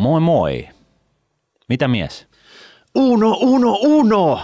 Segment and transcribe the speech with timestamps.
[0.00, 0.68] Moi moi.
[1.68, 2.26] Mitä mies?
[2.94, 4.40] Uno, uno, uno!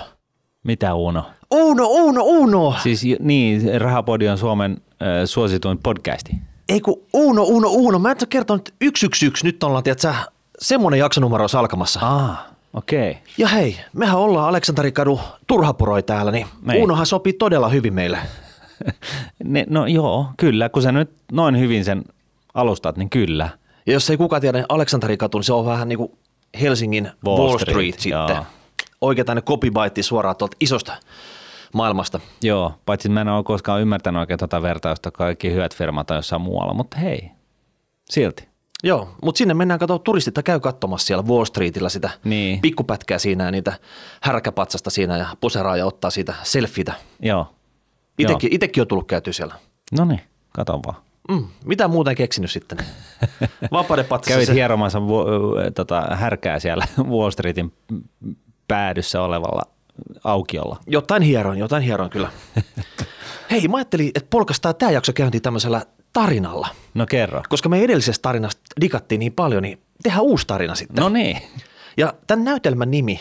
[0.63, 1.25] Mitä Uno?
[1.51, 2.75] Uno, uno, uno!
[2.83, 6.33] Siis niin, Rahapodi on Suomen äh, suosituin podcasti.
[6.69, 7.99] Ei kun uno, uno, uno.
[7.99, 10.15] Mä en ole kertonut 111, nyt ollaan, tiedätkö,
[10.59, 12.01] semmoinen jaksonumero olisi alkamassa.
[12.03, 13.11] Ah, okei.
[13.11, 13.23] Okay.
[13.39, 16.83] Ja hei, mehän ollaan Aleksanterikadu turhapuroi täällä, niin Ei.
[16.83, 18.19] Unohan sopii todella hyvin meille.
[19.45, 20.69] Ne, no joo, kyllä.
[20.69, 22.05] Kun sä nyt noin hyvin sen
[22.55, 23.49] alustat, niin kyllä.
[23.87, 26.13] Ja jos ei kukaan tiedä, niin Aleksanterikatu, niin se on vähän niin kuin
[26.61, 28.37] Helsingin Wall, Wall Street, Street, sitten.
[28.37, 28.47] joo.
[29.01, 30.93] Oikein tänne copybitti suoraan tuolta isosta
[31.75, 32.21] maailmasta.
[32.43, 36.43] Joo, paitsi mä en ole koskaan ymmärtänyt oikein tuota vertausta, kaikki hyvät firmat on jossain
[36.43, 37.31] muualla, mutta hei,
[38.11, 38.49] silti.
[38.85, 42.61] Joo, mutta sinne mennään katsomaan, turistit käy katsomassa siellä Wall Streetillä sitä Niin.
[42.61, 43.73] pikkupätkää siinä ja niitä
[44.23, 46.93] härkäpatsasta siinä ja poseraa ja ottaa siitä selfieitä.
[47.23, 47.47] Joo.
[48.19, 49.55] Itekin, itekin on tullut käyty siellä.
[49.99, 50.21] No niin,
[50.53, 50.97] kato vaan.
[51.29, 52.79] Mm, mitä muuta en keksinyt sitten?
[53.73, 55.25] Vapauden patsassa Kävit se, hieromassa vu-
[55.75, 57.73] tota, härkää siellä Wall Streetin
[58.69, 59.63] päädyssä olevalla
[60.25, 60.77] aukiolla.
[60.87, 62.31] jotain hieroin, jotain hieroin kyllä.
[63.51, 66.69] Hei, mä ajattelin, että polkastaa tämä jakso käyntiin tämmöisellä tarinalla.
[66.95, 67.43] No kerro.
[67.49, 71.03] Koska me edellisestä tarinasta digattiin niin paljon, niin tehdään uusi tarina sitten.
[71.03, 71.39] No niin.
[71.97, 73.21] Ja tämän näytelmän nimi,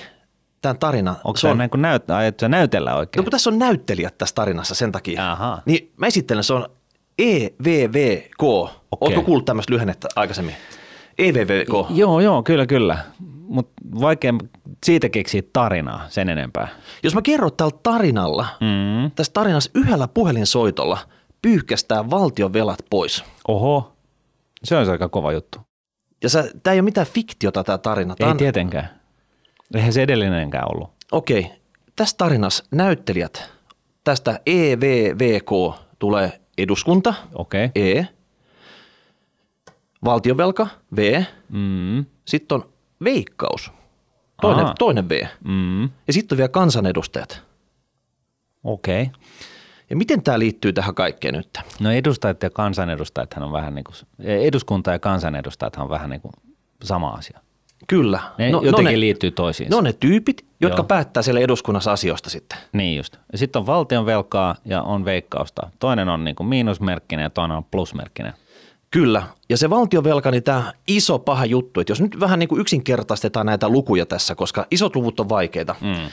[0.62, 2.04] tämän tarinan, Onko se on, näin kuin näyt,
[2.42, 3.24] sä näytellä no oikein?
[3.26, 5.62] kun tässä on näyttelijät tässä tarinassa sen takia, Ahaa.
[5.66, 6.70] niin mä esittelen, se on
[7.20, 8.44] EVVK.
[9.02, 10.56] Ootko kuullut tämmöistä lyhennettä aikaisemmin?
[11.18, 11.90] EVVK.
[11.90, 12.98] Joo, joo, kyllä, kyllä.
[13.48, 14.34] Mutta vaikea
[14.86, 16.68] siitä keksiä tarinaa sen enempää.
[17.04, 19.12] Jos mä kerron tällä tarinalla, Mm.
[19.12, 20.98] tässä tarinassa yhdellä puhelinsoitolla
[21.42, 23.24] pyyhkästää valtion velat pois.
[23.48, 23.94] Oho,
[24.64, 25.60] se on aika kova juttu.
[26.24, 26.30] Ja
[26.64, 28.16] tämä ei ole mitään fiktiota tämä tarina.
[28.16, 28.90] Tää Ei on, tietenkään.
[29.76, 30.90] Eihän se edellinenkään ollut.
[31.12, 31.52] Okei,
[31.96, 33.50] tässä tarinassa näyttelijät,
[34.04, 35.52] tästä EVVK
[36.00, 37.14] tulee eduskunta.
[37.34, 37.70] Okay.
[37.76, 38.04] E,
[40.06, 42.06] valtionvelka, V, Mm.
[42.26, 42.70] sitten on
[43.04, 43.72] veikkaus,
[44.42, 44.74] toinen, Aha.
[44.80, 45.84] toinen V, Mm.
[45.84, 47.42] ja sitten on vielä kansanedustajat.
[48.64, 49.02] Okei.
[49.02, 49.14] Okay.
[49.90, 51.60] Ja miten tämä liittyy tähän kaikkeen nyt?
[51.80, 56.32] No edustajat ja kansanedustajathan on vähän niin kuin, eduskunta ja kansanedustajathan on vähän niin kuin
[56.84, 57.40] sama asia.
[57.88, 58.20] Kyllä.
[58.38, 59.70] Ne no, jotenkin no ne, liittyy toisiinsa.
[59.70, 60.88] ne on ne tyypit, jotka Joo.
[60.88, 62.58] päättää siellä eduskunnassa asioista sitten.
[62.74, 63.18] Niin just.
[63.32, 65.70] Ja sitten on valtion velkaa ja on veikkausta.
[65.80, 68.34] Toinen on niin kuin miinusmerkkinen ja toinen on plusmerkkinen.
[68.92, 69.24] Kyllä.
[69.50, 73.46] Ja se valtionvelka, niin tämä iso paha juttu, että jos nyt vähän niin kuin yksinkertaistetaan
[73.46, 76.10] näitä lukuja tässä, koska isot luvut on vaikeita, mm.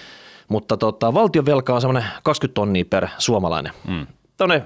[0.48, 3.72] mutta tota, valtionvelka on semmoinen 20 tonnia per suomalainen.
[3.88, 4.06] Mm.
[4.36, 4.62] Tuonne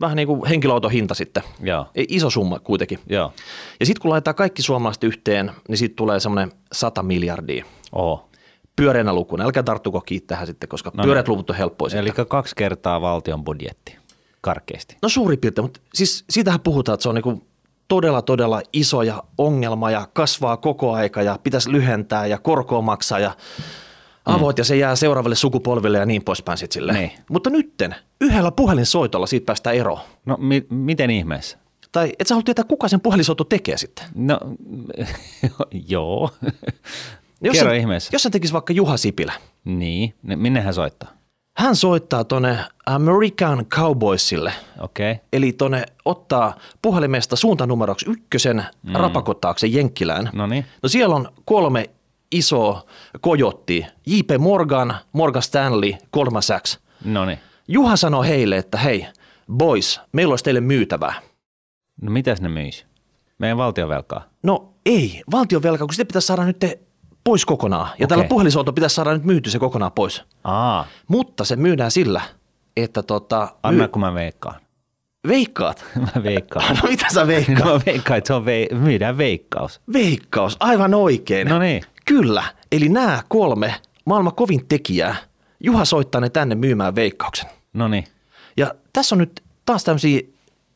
[0.00, 1.42] vähän niin kuin henkilöauton hinta sitten.
[1.60, 1.86] Joo.
[1.94, 2.98] Ei, iso summa kuitenkin.
[3.06, 3.32] Joo.
[3.80, 7.64] Ja sitten kun laitetaan kaikki suomalaiset yhteen, niin siitä tulee semmoinen 100 miljardia.
[7.92, 8.28] Oho.
[8.76, 9.44] Pyöreänä lukuna.
[9.44, 11.98] Älkää tarttuko kiinni tähän sitten, koska no pyöreät luvut on helppoja.
[11.98, 13.96] Eli kaksi kertaa valtion budjetti.
[14.40, 14.96] Karkeasti.
[15.02, 17.42] No suurin piirtein, mutta siis siitähän puhutaan, että se on niinku
[17.88, 23.18] todella, todella iso ja ongelma ja kasvaa koko aika ja pitäisi lyhentää ja korkoa maksaa
[23.18, 23.30] ja
[24.28, 24.60] avot mm.
[24.60, 26.92] ja se jää seuraavalle sukupolville ja niin poispäin sitten sille.
[26.92, 27.10] Niin.
[27.30, 30.00] Mutta nytten yhdellä puhelinsoitolla siitä päästään eroon.
[30.26, 31.58] No mi- miten ihmeessä?
[31.92, 34.04] Tai et sä halua tietää, kuka sen puhelinsoitto tekee sitten.
[34.14, 34.40] No
[35.88, 36.30] joo.
[37.40, 38.10] Jos Kerro sen, ihmeessä.
[38.12, 39.32] Jos sen tekisi vaikka Juha Sipilä.
[39.64, 40.14] Niin.
[40.22, 41.18] Ne- Minne hän soittaa?
[41.58, 45.12] Hän soittaa tonne American Cowboysille, Okei.
[45.12, 45.24] Okay.
[45.32, 48.92] eli tonne ottaa puhelimesta suuntanumeroksi ykkösen mm.
[48.92, 50.30] rapakotaakse Jenkkilään.
[50.32, 50.64] No niin.
[50.82, 51.90] No siellä on kolme
[52.32, 52.82] isoa
[53.20, 53.86] kojottia.
[54.06, 54.30] J.P.
[54.38, 56.78] Morgan, Morgan Stanley, Goldman Sachs.
[57.04, 57.38] No niin.
[57.68, 59.06] Juha sanoi heille, että hei,
[59.52, 61.14] boys, meillä olisi teille myytävää.
[62.02, 62.84] No mitäs ne myisi?
[63.38, 64.24] Meidän valtionvelkaa.
[64.42, 66.64] No ei, valtionvelka, kun sitä pitäisi saada nyt
[67.24, 67.88] pois kokonaan.
[67.98, 68.28] Ja tällä Okei.
[68.28, 70.22] puhelisolta pitäisi saada nyt myyty se kokonaan pois.
[70.44, 72.20] Aa, Mutta se myydään sillä,
[72.76, 74.60] että tota, anna myy- kun mä veikkaan.
[75.28, 75.84] veikkaat.
[76.16, 76.76] Mä veikkaan.
[76.82, 77.58] No mitä sä veikkaat?
[77.64, 79.80] No mä veikkaan, että se on vei- myydään veikkaus.
[79.92, 81.48] Veikkaus, aivan oikein.
[81.48, 81.82] No niin.
[82.08, 83.74] Kyllä, eli nämä kolme
[84.04, 85.16] maailman kovin tekijää,
[85.60, 87.46] Juha soittaa ne tänne myymään veikkauksen.
[87.72, 88.04] No niin.
[88.56, 90.20] Ja tässä on nyt taas tämmöisiä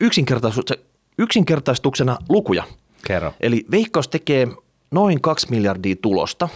[0.05, 0.83] yksinkertaistu-
[1.19, 2.65] yksinkertaistuksena lukuja.
[3.07, 3.35] Kerro.
[3.41, 4.49] Eli veikkaus tekee
[4.91, 6.49] noin 2 miljardia tulosta.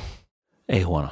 [0.68, 1.08] Ei huono.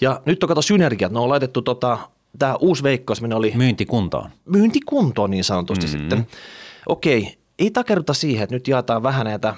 [0.00, 1.98] Ja nyt on kato synergiat, ne on laitettu tota,
[2.38, 4.30] tämä uusi veikkaus, minne oli Myynti kuntoon.
[4.44, 6.00] myyntikuntoon niin sanotusti mm-hmm.
[6.00, 6.26] sitten.
[6.88, 9.54] Okei, ei takerruta siihen, että nyt jaetaan vähän näitä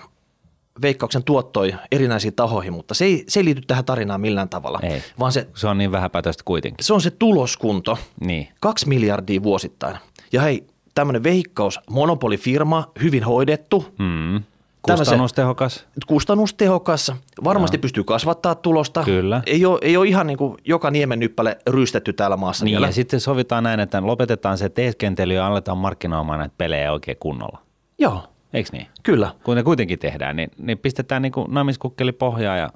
[0.83, 5.03] veikkauksen tuottoja erinäisiin tahoihin, mutta se ei, se ei liity tähän tarinaan millään tavalla, Ei.
[5.19, 6.85] vaan se, Se on niin vähäpätöistä kuitenkin.
[6.85, 8.49] se on se tuloskunto, Niin.
[8.61, 9.97] kaksi miljardia vuosittain.
[10.33, 10.65] Ja hei,
[10.95, 14.43] tämmöinen veikkaus, monopolifirma, hyvin hoidettu, Mm.
[14.83, 15.87] Kustannustehokas.
[16.07, 17.13] kustannustehokas,
[17.45, 17.81] varmasti no.
[17.81, 19.05] pystyy kasvattaa tulosta.
[19.05, 19.43] Kyllä.
[19.47, 22.87] Ei ole, ei ole ihan niin kuin joka niemen nyppäle ryystetty täällä maassa Niin, vielä.
[22.87, 27.59] ja sitten sovitaan näin, että lopetetaan se teeskentely ja aletaan markkinoimaan näitä pelejä oikein kunnolla.
[27.99, 28.23] Joo,
[28.53, 28.87] Eikö niin?
[29.03, 29.35] Kyllä.
[29.45, 32.71] Kun ne kuitenkin tehdään, niin, niin pistetään niin namiskukkeli pohjaa ja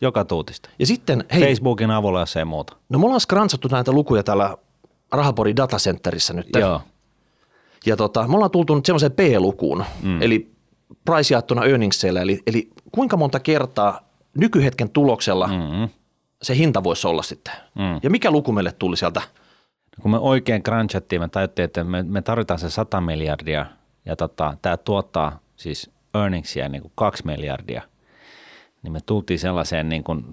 [0.00, 0.70] joka tuutista.
[0.78, 2.76] Ja sitten, hei, Facebookin avulla, jos ei muuta.
[2.88, 4.56] no me ollaan skransattu näitä lukuja täällä
[5.12, 6.46] Rahapori Datacenterissä nyt.
[6.58, 6.80] Joo.
[7.86, 10.22] Ja tota, me ollaan tultu nyt semmoiseen P-lukuun, mm.
[10.22, 10.50] eli
[11.04, 14.00] price jaettuna earningseillä, eli, eli kuinka monta kertaa
[14.38, 15.88] nykyhetken tuloksella Mm-hmm.
[16.42, 17.54] se hinta voisi olla sitten.
[17.74, 18.00] Mm.
[18.02, 19.22] Ja mikä luku meille tuli sieltä?
[20.02, 23.66] Kun me oikein crunchattiin, me tajuttiin, että me, me tarvitaan se 100 miljardia
[24.06, 27.82] ja tota, tämä tuottaa siis earningsia niin kuin 2 miljardia.
[28.82, 30.24] Niin me tultiin sellaiseen niin kuin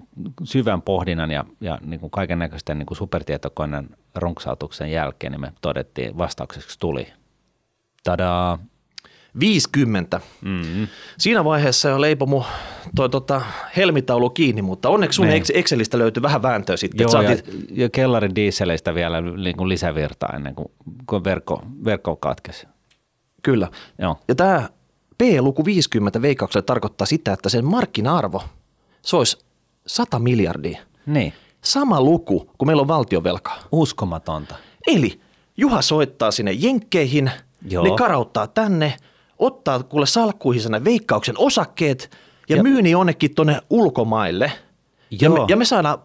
[0.44, 5.52] syvän pohdinnan ja, ja niin kuin kaiken näköisten niin kuin supertietokoneen runksautuksen jälkeen, niin me
[5.60, 7.06] todettiin vastaukseksi tuli.
[8.04, 8.58] Tadaa!
[9.40, 10.20] 50.
[10.40, 10.88] Mm-hmm.
[11.18, 12.44] Siinä vaiheessa jo leipoi mun
[12.96, 13.42] toi tota,
[13.76, 15.36] helmitaulu kiinni, mutta onneksi sun Niin.
[15.36, 17.06] Ex- Excelistä löytyi vähän vääntöä sitten.
[17.12, 20.68] Joo, että ja, ja kellarin dieseleistä vielä niin kuin lisävirtaa ennen kuin,
[21.06, 22.66] kuin verkko, verkko katkesi.
[23.44, 23.68] Kyllä.
[23.98, 24.16] Joo.
[24.28, 24.68] Ja tämä
[25.18, 28.42] P-luku 50 veikkaukselle tarkoittaa sitä, että sen markkina-arvo,
[29.02, 29.38] se olisi
[29.86, 30.78] 100 miljardia.
[31.06, 31.32] Niin,
[31.64, 33.58] Sama luku, kun meillä on valtiovelkaa.
[33.72, 34.54] uskomatonta.
[34.86, 35.20] Eli
[35.56, 37.30] Juha soittaa sinne Jenkkeihin,
[37.68, 37.84] Joo.
[37.84, 38.96] ne karauttaa tänne,
[39.38, 42.10] ottaa kuule salkkuihin ne veikkauksen osakkeet
[42.48, 44.52] ja, Ja- myy ne jonnekin tuonne ulkomaille.
[45.20, 45.46] Ja me, Joo.
[45.48, 45.98] ja me saadaan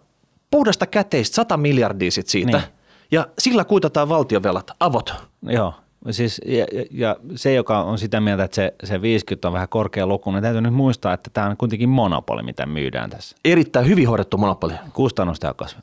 [0.52, 2.58] puhdasta käteistä 100 miljardia sit siitä.
[2.58, 2.68] Niin.
[3.12, 5.14] Ja sillä kuitataan valtiovelat, avot.
[5.44, 5.74] Joo,
[6.12, 10.08] siis, ja, ja, se, joka on sitä mieltä, että se, se 50 on vähän korkea
[10.08, 13.38] luku, niin täytyy nyt muistaa, että tämä on kuitenkin monopoli, mitä myydään tässä.
[13.46, 14.74] Erittäin hyvin hoidettu monopoli.
[14.94, 15.78] Kustannustehokas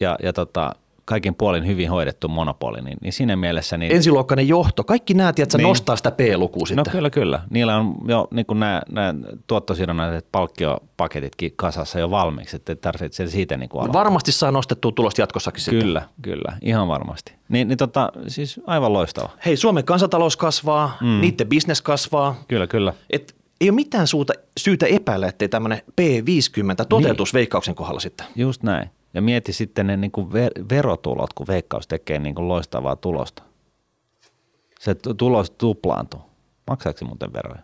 [0.00, 0.72] ja, ja tota,
[1.06, 3.76] kaikin puolin hyvin hoidettu monopoli, niin, niin siinä mielessä...
[3.76, 5.68] Niin, Ensiluokkainen johto, kaikki nämä, että Niin.
[5.68, 6.92] nostaa sitä P-lukua no sitten.
[6.92, 7.42] kyllä, kyllä.
[7.50, 9.14] Niillä on jo niin kuin nämä, nämä
[9.46, 14.00] tuottosidonnaiset palkkiopaketitkin kasassa jo valmiiksi, että tarvitse siitä niin kuin aloittaa.
[14.00, 15.82] Varmasti saa nostettua tulosta jatkossakin sitten.
[15.82, 17.32] Kyllä, kyllä, ihan varmasti.
[17.48, 19.30] Niin, niin tota, siis aivan loistava.
[19.46, 21.20] Hei, Suomen kansantalous kasvaa, mm.
[21.20, 22.34] niiden bisnes kasvaa.
[22.48, 22.92] Kyllä, kyllä.
[23.10, 27.38] Et ei ole mitään suuta, syytä epäillä, ettei tämmöinen P50 toteutus niin.
[27.38, 28.26] veikkauksen kohdalla sitten.
[28.36, 28.90] Just näin.
[29.16, 33.42] Ja mieti sitten ne niin kuin ver- verotulot, kun Veikkaus tekee niin kuin loistavaa tulosta.
[34.80, 36.20] Se tulos tuplaantuu.
[36.66, 37.62] Maksaako se muuten veroja?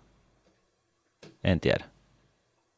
[1.44, 1.84] En tiedä.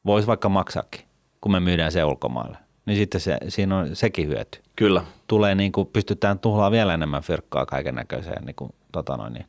[0.07, 1.01] Voisi vaikka maksaakin,
[1.41, 2.59] kun me myydään se ulkomaille.
[2.87, 4.61] Niin sitten se, siinä on sekin hyöty.
[4.77, 5.05] Kyllä.
[5.27, 9.47] Tulee niin kuin, pystytään tuhlaa vielä enemmän fyrkkaa kaiken näköiseen niin kuin, tota noin, niin,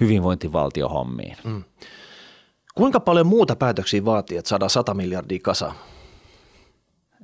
[0.00, 1.36] hyvinvointivaltiohommiin.
[1.44, 1.64] Mm.
[2.74, 5.74] Kuinka paljon muuta päätöksiä vaatii, että saadaan 100 miljardia kasaan?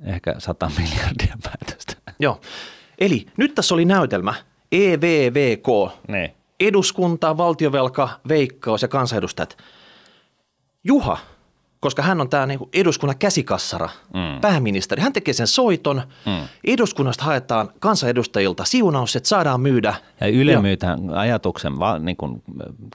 [0.03, 1.93] Ehkä 100 miljardia päätöstä.
[2.19, 2.41] Joo.
[2.99, 4.33] Eli nyt tässä oli näytelmä
[4.71, 5.67] EVVK,
[6.07, 6.31] Niin.
[6.59, 9.57] eduskunta, valtiovelka, veikkaus ja kansanedustajat.
[10.83, 11.17] Juha,
[11.79, 14.41] koska hän on tämä niinku eduskunnan käsikassara, mm.
[14.41, 16.01] pääministeri, hän tekee sen soiton.
[16.25, 16.47] Mm.
[16.63, 19.95] Eduskunnasta haetaan kansanedustajilta siunaus, että saadaan myydä.
[20.21, 22.43] Ja Yle tämän ajatuksen va, niin kuin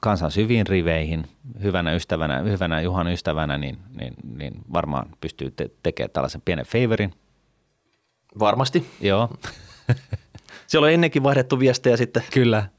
[0.01, 1.27] kansan syviin riveihin,
[1.63, 7.13] hyvänä ystävänä, hyvänä Juhan ystävänä, niin, niin, niin varmaan pystyy te- tekemään tällaisen pienen favorin.
[8.39, 8.89] Varmasti.
[9.01, 9.29] Joo,
[10.67, 12.23] Siellä on ennenkin vaihdettu viestejä sitten.
[12.33, 12.69] kyllä.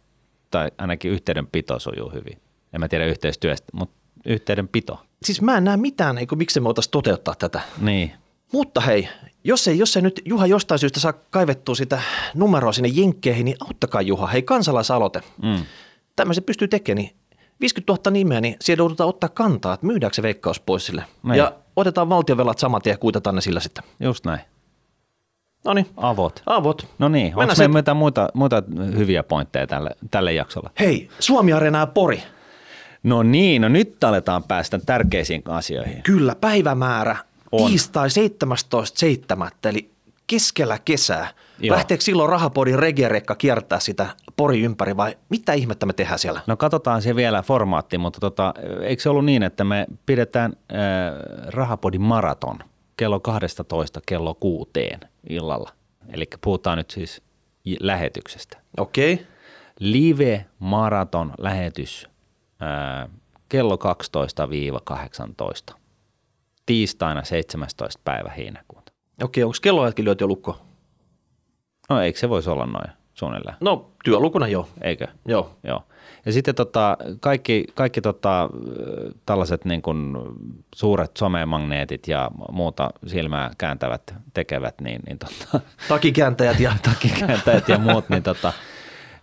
[0.51, 2.41] Tai ainakin yhteydenpito sujuu hyvin.
[2.73, 5.07] En mä tiedä yhteistyöstä, mutta yhteydenpito.
[5.27, 7.61] Siis mä en näe mitään, eikö miksi me voitaisiin toteuttaa tätä.
[7.81, 8.13] Niin,
[8.53, 9.09] Mutta hei,
[9.45, 12.01] jos ei, jos ei nyt Juha jostain syystä saa kaivettua sitä
[12.35, 14.27] numeroa sinne jenkkeihin, niin auttakaa Juha.
[14.27, 15.23] Hei, kansalaisaloite.
[15.43, 15.65] mm.
[16.17, 17.17] Tämmöisen pystyy tekemään, niin
[17.61, 21.05] 50 000 nimeä, niin siellä joudutaan ottaa kantaa, että myydäänkö se veikkaus pois sille.
[21.23, 21.39] Näin.
[21.39, 23.85] Ja otetaan valtiovelat saman tien ja kuitataan ne sillä sitten.
[24.01, 24.41] just näin.
[25.65, 26.43] No niin, Avot.
[26.47, 26.87] avot.
[26.99, 28.63] No niin, onko meillä muita, muita
[28.97, 30.71] hyviä pointteja tälle, tälle jaksolle?
[30.81, 32.23] Hei, Suomi Areena ja Pori.
[33.07, 36.03] No niin, no nyt aletaan päästä tärkeisiin asioihin.
[36.03, 37.17] Kyllä, päivämäärä
[37.53, 37.71] On.
[37.71, 39.51] tiistai 17.7.
[39.65, 39.91] eli
[40.27, 41.29] keskellä kesää.
[41.59, 41.77] Joo.
[41.77, 46.41] Lähteekö silloin rahapodin regiarekka kiertää sitä Pori ympäri vai mitä ihmettä me tehdään siellä?
[46.47, 50.79] No katsotaan se vielä formaatti, mutta tota, eikö se ollut niin, että me pidetään äh,
[51.47, 52.59] Rahapodin maraton
[52.97, 55.71] kello 12 kello kuuteen illalla.
[56.13, 57.23] Eli puhutaan nyt siis
[57.81, 58.59] lähetyksestä.
[58.77, 59.13] Okei.
[59.15, 59.27] Okay.
[59.81, 62.09] Live maraton lähetys
[63.49, 63.79] kello
[65.73, 65.77] 12-18.
[66.67, 68.01] Tiistaina 17.
[68.05, 68.93] päivä heinäkuuta.
[69.23, 70.59] Okei, onko kelloajatkin lyöty jo lukko?
[71.89, 73.57] No eikö se voisi olla noin suunnilleen?
[73.61, 74.69] No, työlukuna joo.
[74.81, 75.07] Eikö?
[75.27, 75.57] Joo.
[75.63, 75.83] Joo.
[76.27, 78.51] Ja sitten tota, kaikki, kaikki tota,
[79.27, 80.17] tällaiset niin kuin
[80.75, 88.09] suuret somemagneetit ja muuta silmää kääntävät tekevät, niin, niin tota, Takikääntäjät ja takikääntäjät ja muut,
[88.09, 88.53] niin tota,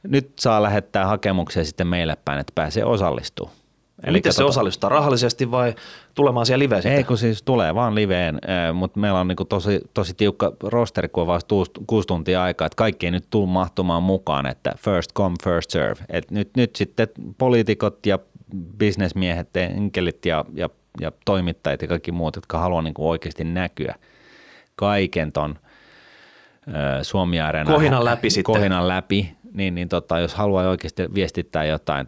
[0.04, 3.58] nyt saa lähettää hakemuksia sitten meille päin, että pääsee osallistumaan.
[4.04, 5.76] Eli Miten se osallistaa rahallisesti vai
[6.16, 6.98] tulemaan siellä liveen sitten?
[6.98, 11.10] Ei, kun siis tulee vaan liveen, eh, mutta meillä on niinku tosi, tosi tiukka rosteri,
[11.10, 11.56] kun on vasta
[11.88, 16.06] kuusi, tuntia aikaa, että kaikki ei nyt tule mahtumaan mukaan, että first come, first serve.
[16.10, 17.08] Et nyt, nyt sitten
[17.38, 18.20] poliitikot ja
[18.78, 20.70] bisnesmiehet, enkelit ja, ja,
[21.02, 23.96] ja toimittajat ja kaikki muut, jotka haluaa niin kuin oikeasti näkyä
[24.76, 25.56] kaiken ton
[27.02, 28.56] Suomi Kohinan läpi sitten.
[28.56, 32.08] Kohinan läpi, niin, niin tota, jos haluaa oikeasti viestittää jotain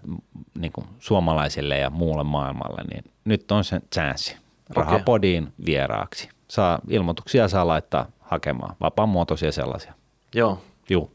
[0.60, 4.36] niin kuin suomalaisille ja muulle maailmalle, niin nyt on se chanssi.
[4.70, 5.66] Rahapodiin okay.
[5.66, 6.30] vieraaksi.
[6.48, 9.94] Saa, ilmoituksia saa laittaa hakemaan, vapaamuotoisia sellaisia.
[10.36, 10.62] Joo.
[10.90, 11.12] Juu.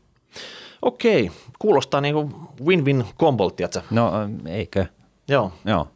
[0.82, 2.34] Okei, kuulostaa niin kuin
[2.64, 3.60] win-win kombolt,
[3.90, 4.12] No
[4.46, 4.86] eikö?
[5.28, 5.52] Joo.
[5.64, 5.88] Joo.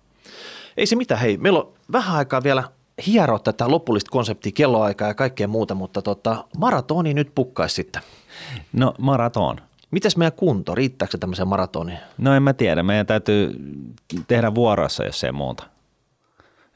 [0.76, 2.64] Ei se mitään, hei, meillä on vähän aikaa vielä
[3.06, 8.02] hieroa tätä lopullista konseptia, kelloaikaa ja kaikkea muuta, mutta tota, maratoni nyt pukkaisi sitten.
[8.72, 9.60] No maraton.
[9.94, 11.98] Mites meidän kunto, riittääkö se tämmöiseen maratoniin?
[12.18, 13.54] No en mä tiedä, meidän täytyy
[14.26, 15.64] tehdä vuorossa, jos ei muuta.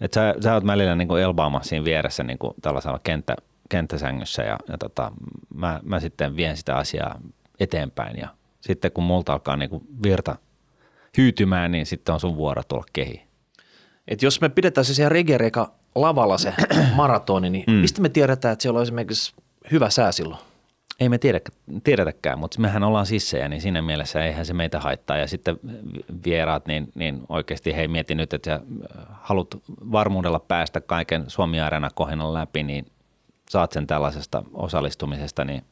[0.01, 3.37] Et sä, sä oot välillä niin kuin elbaamassa siinä vieressä niin kuin tällaisella kenttä,
[3.69, 5.13] kenttäsängyssä ja, ja tota,
[5.55, 7.21] mä, mä, sitten vien sitä asiaa
[7.61, 8.29] eteenpäin ja
[8.61, 10.37] sitten kun multa alkaa niin kuin virta
[11.19, 13.23] hyytymään, niin sitten on sun vuoro tulla kehiin.
[14.09, 16.55] Et jos me pidetään se siellä regereka lavalla se
[16.95, 17.73] maratoni, niin mm.
[17.73, 19.35] mistä me tiedetään, että siellä on esimerkiksi
[19.71, 20.48] hyvä sää silloin?
[21.01, 21.41] Ei me tiedä,
[21.85, 25.17] tiedetäkään, mutta mehän ollaan sisseja, niin siinä mielessä eihän se meitä haittaa.
[25.17, 25.59] Ja sitten
[26.25, 28.61] vieraat, niin, niin oikeasti hei mieti nyt, että
[29.11, 29.49] haluat
[29.93, 32.87] varmuudella päästä kaiken Suomi Arena kohennan läpi, niin
[33.51, 35.65] saat sen tällaisesta osallistumisesta, niin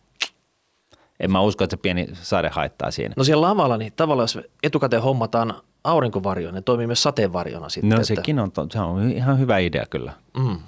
[1.21, 3.15] en mä usko, että se pieni sade haittaa siinä.
[3.17, 5.55] No siellä lavalla, niin tavallaan jos etukäteen hommataan
[5.85, 7.99] aurinkovarjo, ne toimii myös sateenvarjona sitten.
[7.99, 10.13] No sekin on, se on ihan hyvä idea kyllä.
[10.37, 10.59] Mm.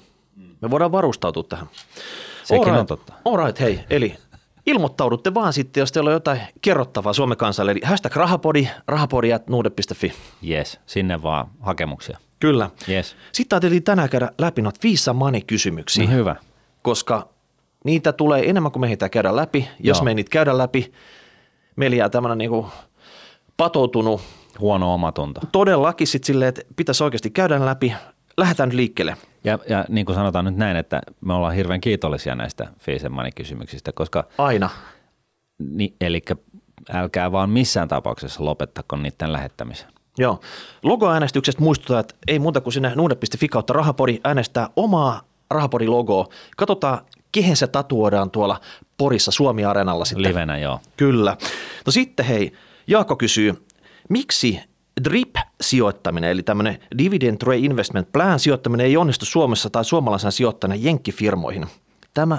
[0.60, 1.66] Me voidaan varustautua tähän.
[2.44, 2.78] Sekin right.
[2.78, 3.12] on totta.
[3.24, 4.16] All right, hei, eli
[4.68, 7.70] ilmoittaudutte vaan sitten, jos teillä on jotain kerrottavaa Suomen kansalle.
[7.72, 10.12] Eli hashtag rahapodi, rahapodi.nuude.fi.
[10.48, 12.18] Yes, sinne vaan hakemuksia.
[12.40, 12.70] Kyllä.
[12.88, 13.16] Yes.
[13.32, 16.04] Sitten ajateltiin tänään käydä läpi noita Visa Money-kysymyksiä.
[16.04, 16.36] Niin hyvä.
[16.82, 17.28] Koska
[17.84, 19.68] niitä tulee enemmän kuin me ehditään käydä läpi.
[19.80, 20.04] Jos Joo.
[20.04, 20.92] me ei niitä käydä läpi,
[21.76, 22.66] meillä jää tämmöinen niinku
[23.56, 24.20] patoutunut
[24.60, 25.40] huono omatunto.
[25.52, 27.94] Todellakin sitten silleen, että pitäisi oikeasti käydä läpi.
[28.36, 29.16] Lähdetään nyt liikkeelle.
[29.44, 32.66] Ja, ja niin kuin sanotaan nyt näin, että me ollaan hirveän kiitollisia näistä
[33.10, 34.24] Money kysymyksistä koska...
[34.38, 34.70] Aina.
[35.58, 36.22] Ni, eli
[36.92, 39.88] älkää vaan missään tapauksessa lopettako niiden lähettämisen.
[40.18, 40.40] Joo.
[40.82, 45.22] Logoäänestyksestä muistutaan, että ei muuta kuin sinne nuude.fi kautta rahapodi äänestää omaa
[45.54, 46.26] rahapodi-logoa.
[46.56, 46.98] Katsotaan,
[47.32, 48.60] kehen se tatuoidaan tuolla
[48.96, 50.28] Porissa Suomi-areenalla sitten.
[50.28, 50.80] Livenä, joo.
[50.96, 51.36] Kyllä.
[51.86, 52.52] No sitten hei,
[52.86, 53.54] Jaakko kysyy,
[54.08, 54.60] Miksi
[55.04, 61.66] DRIP-sijoittaminen, eli tämmöinen Dividend Reinvestment Plan sijoittaminen ei onnistu Suomessa tai suomalaisen sijoittajana jenkkifirmoihin?
[62.14, 62.38] Tämä,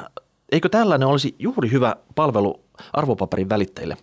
[0.51, 2.63] eikö tällainen olisi juuri hyvä palvelu
[2.94, 3.98] arvopaperin välittäjille?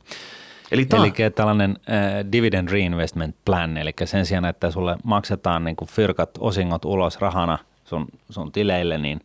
[0.71, 1.03] Eli, tämä...
[1.05, 6.31] eli tällainen äh, dividend reinvestment plan, eli sen sijaan, että sulle maksetaan niin kuin fyrkat
[6.39, 9.21] osingot ulos rahana sun, sun tileille, niin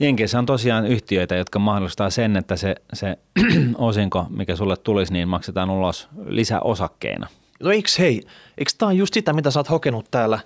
[0.00, 3.18] Jenkeissä on tosiaan yhtiöitä, jotka mahdollistaa sen, että se, se
[3.78, 7.26] osinko, mikä sulle tulisi, niin maksetaan ulos lisäosakkeina.
[7.62, 8.22] No eikö hei,
[8.58, 10.38] eikö tämä on just sitä, mitä sä oot hokenut täällä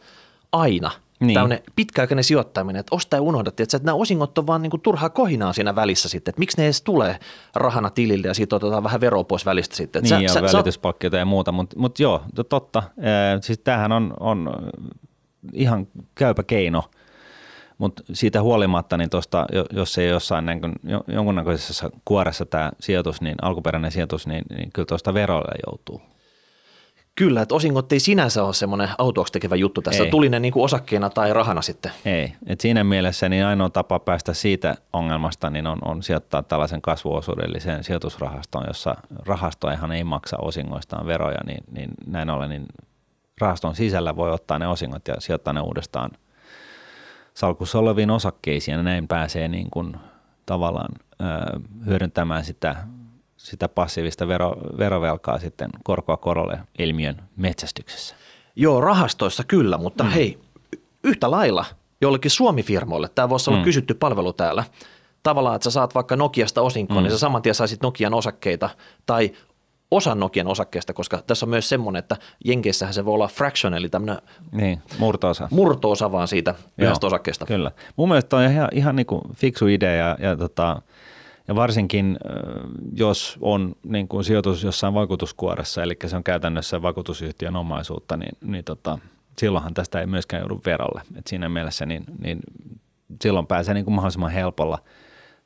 [0.53, 0.91] aina?
[1.21, 1.35] Niin.
[1.35, 5.11] Tämmöinen pitkäaikainen sijoittaminen, että osta ja unohda, että, nämä osingot on vaan niin kuin turhaa
[5.11, 7.19] kohinaa siinä välissä sitten, että miksi ne edes tulee
[7.55, 10.05] rahana tilille ja siitä otetaan vähän veroa pois välistä sitten.
[10.05, 12.83] Että niin sä, ja sä, välityspalkkioita ja muuta, mutta, mutta joo, totta.
[13.41, 14.53] Siis tämähän on, on
[15.53, 16.85] ihan käypä keino–
[17.79, 20.73] mutta siitä huolimatta, niin tosta, jos ei jossain niin kuin,
[21.09, 26.03] jonkunnäköisessä kuoressa tämä sijoitus, niin alkuperäinen sijoitus, niin, niin kyllä tuosta verolle joutuu.
[27.17, 30.05] Kyllä, että osingot ei sinänsä ole semmoinen autuaksi tekevä juttu tässä.
[30.05, 30.11] Ei.
[30.11, 31.93] Tuli ne niin kuin osakkeena tai rahana sitten.
[32.05, 36.83] Ei, et siinä mielessä niin ainoa tapa päästä siitä ongelmasta niin on, on sijoittaa tällaisen
[36.83, 38.97] kasvuosuudelliseen sijoitusrahastoon, jossa
[39.27, 42.67] rahastoihan ei maksa osingoistaan veroja, niin, niin näin ollen niin
[43.41, 46.11] rahaston sisällä voi ottaa ne osingot ja sijoittaa ne uudestaan–
[47.37, 49.97] salkussa oleviin osakkeisiin ja näin pääsee niin kuin
[50.47, 50.89] tavallaan
[51.21, 51.25] ö,
[51.87, 52.77] hyödyntämään sitä,
[53.37, 58.15] sitä passiivista vero, verovelkaa sitten korkoa korolle ilmiön metsästyksessä.
[58.57, 60.11] Joo, rahastoissa kyllä, mutta mm.
[60.11, 60.39] hei,
[61.05, 61.65] yhtä lailla
[62.01, 63.65] jollekin Suomi-firmoille, tämä voisi olla mm.
[63.65, 64.65] kysytty palvelu täällä,
[65.23, 67.03] tavallaan, että sä saat vaikka Nokiasta osinkoon, mm.
[67.03, 68.71] niin sä saman tien saisit Nokian osakkeita
[69.07, 69.33] tai
[69.91, 73.89] osan Nokian osakkeesta, koska tässä on myös semmoinen, että Jenkeissähän se voi olla fraction, eli
[73.89, 75.49] tämmöinen niin, murtoosa.
[75.51, 77.47] murtoosa vaan siitä yhdestä osakkeesta.
[77.47, 77.71] Kyllä.
[77.97, 80.83] Mun mielestä on ihan, ihan niin kuin fiksu idea ja, ja, tota,
[81.49, 82.19] ja varsinkin
[82.93, 88.65] jos on niin kuin sijoitus jossain vakuutuskuoressa, eli se on käytännössä vakuutusyhtiön omaisuutta, niin, niin
[88.65, 88.99] tota,
[89.39, 91.03] silloinhan tästä ei myöskään joudu verolle.
[91.17, 92.41] Et siinä mielessä niin, niin
[93.23, 94.79] silloin pääsee niin kuin mahdollisimman helpolla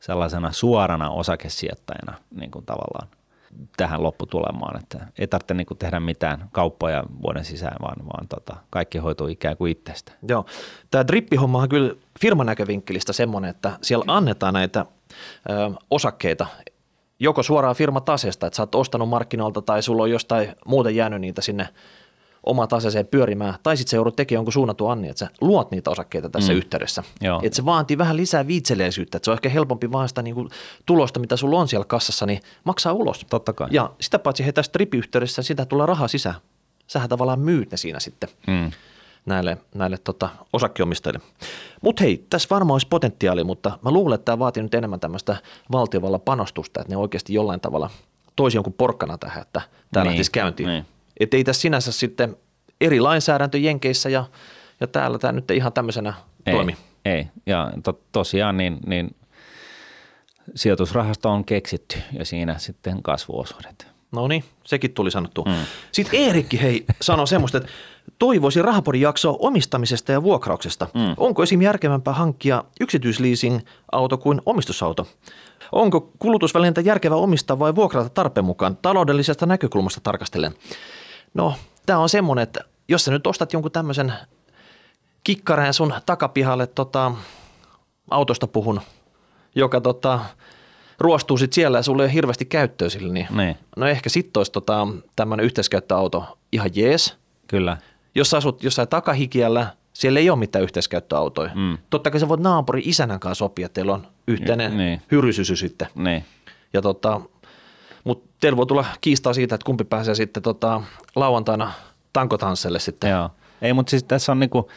[0.01, 3.09] sellaisena suorana osakesijoittajana niin kuin tavallaan
[3.77, 8.99] tähän lopputulemaan, että ei tarvitse niin tehdä mitään kauppoja vuoden sisään, vaan, vaan tota, kaikki
[8.99, 10.13] hoituu ikään kuin itsestä.
[10.29, 10.47] Joo.
[10.91, 14.87] Tämä drippihomma on kyllä firmanäkövinkkelistä semmoinen, että siellä annetaan näitä
[15.51, 16.47] ö, osakkeita
[17.21, 21.43] joko suoraan firmataseesta, että sä oot ostanut markkinoilta tai sulla on jostain muuten jäänyt niitä
[21.43, 21.69] sinne
[22.47, 25.91] omat aseeseen pyörimään, tai sitten se joudut tekemään jonkun suunnatun anni, että sä luot niitä
[25.91, 26.59] osakkeita tässä mm.
[26.59, 27.03] yhteydessä.
[27.21, 27.41] Joo.
[27.43, 30.49] Että se vaatii vähän lisää viitseleisyyttä, että se on ehkä helpompi vaan sitä niin kuin
[30.87, 33.27] tulosta, mitä sulla on siellä kassassa, niin maksaa ulos.
[33.31, 33.69] Totta kai.
[33.71, 36.35] Ja sitä paitsi he tässä tripiyhteydessä, sitä tulee rahaa sisään.
[36.87, 38.71] Sähän tavallaan myyt ne siinä sitten Mm.
[39.27, 41.21] Näille, näille tota, osakkeomistajille.
[41.83, 45.37] Mutta hei, tässä varmaan olisi potentiaali, mutta mä luulen, että tämä vaatii nyt enemmän tämmöistä
[45.73, 47.91] valtiovallan panostusta, että ne oikeasti jollain tavalla
[48.37, 49.61] toisi jonkun porkkana tähän, että
[49.93, 50.69] tämä Niin, lähtisi käyntiin.
[50.69, 50.87] niin.
[51.21, 52.37] Että ei tässä sinänsä sitten
[52.81, 54.25] eri lainsäädäntö Jenkeissä ja,
[54.81, 56.15] ja täällä tämä nyt ihan tämmöisenä
[56.47, 56.77] Ei, toimi.
[57.05, 57.27] ei.
[57.47, 59.17] Ja to, tosiaan niin, niin
[60.55, 63.87] sijoitusrahasto on keksitty ja siinä sitten kasvuosuudet.
[64.13, 65.45] No niin, sekin tuli sanottu.
[65.45, 65.53] Mm.
[65.93, 67.71] Sitten Eerikki hei sanoi semmoista, että
[68.19, 70.87] toivoisi rahapodin jaksoa omistamisesta ja vuokrauksesta.
[70.95, 71.15] Mm.
[71.17, 71.63] Onko esim.
[71.63, 75.07] järkevämpää hankkia yksityisleasing-auto kuin omistusauto?
[75.73, 80.55] Onko kulutusvälineitä järkevää omistaa vai vuokrata tarpeen mukaan taloudellisesta näkökulmasta tarkastellen?
[81.35, 81.55] No,
[81.87, 84.13] tämä on semmoinen, että jos sä nyt ostat jonkun tämmöisen
[85.25, 87.13] kikkareen sun takapihalle tota,
[88.11, 88.81] autosta puhun,
[89.55, 90.21] joka tota,
[91.01, 94.41] ruostuu sit siellä ja sulla ei ole hirveästi käyttöä sille, niin Niin, no ehkä sitten
[94.41, 97.17] olisi tota, tämmöinen yhteiskäyttöauto ihan jees.
[97.49, 97.77] kyllä.
[98.15, 101.51] Jos sä asut jossain takahikiällä, siellä ei ole mitään yhteiskäyttöautoja.
[101.55, 101.79] Mm.
[101.91, 104.79] Totta kai sä voit naapurin isänän kanssa sopia, että teillä on yhteinen Niin.
[104.79, 105.03] niin.
[105.13, 105.89] hyrysysy sitten.
[105.95, 106.25] Niin,
[106.73, 107.21] Ja tota,
[108.05, 110.83] mutta teillä voi tulla kiistaa siitä, että kumpi pääsee sitten tota,
[111.17, 111.73] lauantaina
[112.13, 113.11] tankotansselle sitten.
[113.11, 113.31] joo.
[113.63, 114.69] Ei, mutta siis tässä on niinku,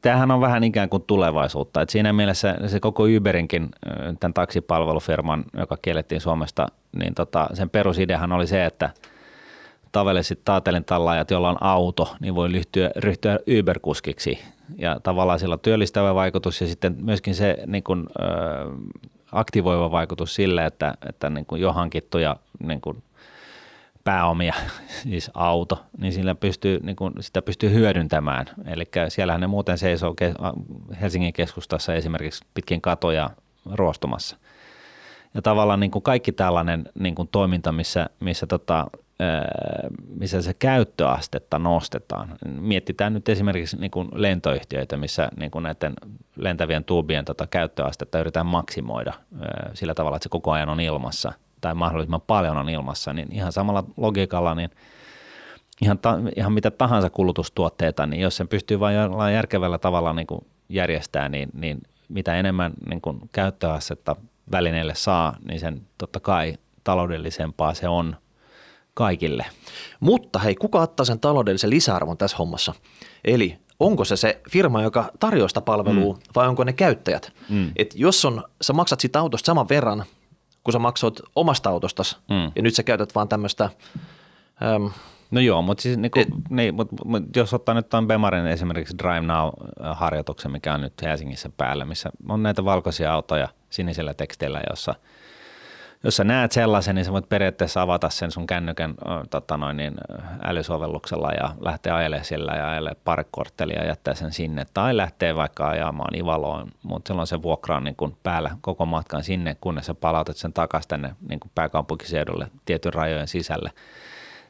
[0.00, 1.80] tämähän on vähän ikään kuin tulevaisuutta.
[1.82, 3.68] Et siinä mielessä se koko Uberinkin,
[4.20, 8.90] tämän taksipalvelufirman, joka kiellettiin Suomesta, niin tota, sen perusideahan oli se, että
[9.92, 14.38] tavalliset taatelin tallaajat, joilla on auto, niin voi ryhtyä, ryhtyä Uber-kuskiksi.
[14.78, 18.06] Ja tavallaan sillä on työllistävä vaikutus ja sitten myöskin se niin kuin,
[19.32, 23.02] aktivoiva vaikutus sille, että, että niin kuin jo hankittuja niin kuin
[24.04, 24.54] pääomia,
[25.02, 28.46] siis auto, niin sillä pystyy, niin kuin, sitä pystyy hyödyntämään.
[28.66, 30.14] Eli siellähän ne muuten seisoo
[31.00, 33.30] Helsingin keskustassa esimerkiksi pitkin katoja
[33.72, 34.36] ruostumassa.
[35.34, 38.86] Ja tavallaan niin kuin kaikki tällainen niin kuin toiminta, missä, missä, tota,
[40.16, 42.38] missä se käyttöastetta nostetaan.
[42.46, 45.94] Mietitään nyt esimerkiksi niin kuin lentoyhtiöitä, missä niin kuin näiden
[46.36, 49.12] lentävien tuubien tota käyttöastetta yritetään maksimoida
[49.74, 53.52] sillä tavalla, että se koko ajan on ilmassa tai mahdollisimman paljon on ilmassa, niin ihan
[53.52, 54.70] samalla logiikalla niin
[55.82, 60.26] ihan, ta, ihan mitä tahansa kulutustuotteita, niin jos sen pystyy vain jollain järkevällä tavalla niin
[60.26, 64.16] kuin järjestää, niin, niin mitä enemmän niin kuin käyttöasetta
[64.52, 68.16] välineille saa, niin sen totta kai taloudellisempaa se on
[68.94, 69.46] kaikille.
[70.00, 72.74] Mutta hei, kuka ottaa sen taloudellisen lisäarvon tässä hommassa?
[73.24, 76.20] Eli onko se se firma, joka tarjoaa sitä palvelua mm.
[76.36, 77.32] vai onko ne käyttäjät?
[77.48, 77.72] Mm.
[77.76, 80.04] Et jos on, sä maksat siitä autosta saman verran,
[80.64, 82.52] kun sä maksoit omasta autostasi Mm.
[82.56, 83.70] ja nyt sä käytät vaan tämmöistä,
[84.74, 84.90] äm,
[85.30, 86.20] No joo, mutta siis niinku,
[86.50, 91.50] niin, mut, mut, jos ottaa nyt tuon Bemarin esimerkiksi Drive Now-harjoituksen, mikä on nyt Helsingissä
[91.56, 94.94] päällä, missä on näitä valkoisia autoja sinisellä teksteillä, jossa
[96.04, 98.94] jos sä näet sellaisen, niin sä voit periaatteessa avata sen sun kännykän
[99.30, 99.94] tota noin, niin,
[100.44, 104.66] älysovelluksella ja lähteä ajelemaan sillä ja ajelemaan parikorttelia ja jättää sen sinne.
[104.74, 109.24] Tai lähtee vaikka ajamaan Ivaloon, mutta silloin se vuokra on niin kuin päällä koko matkan
[109.24, 113.70] sinne, kunnes sä palautat sen takaisin tänne niin kuin pääkaupunkiseudulle tietyn rajojen sisälle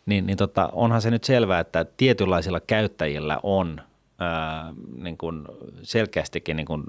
[0.07, 3.81] niin, niin tota, onhan se nyt selvää, että tietynlaisilla käyttäjillä on
[4.19, 5.45] ää, niin kuin
[5.83, 6.85] selkeästikin niin kuin,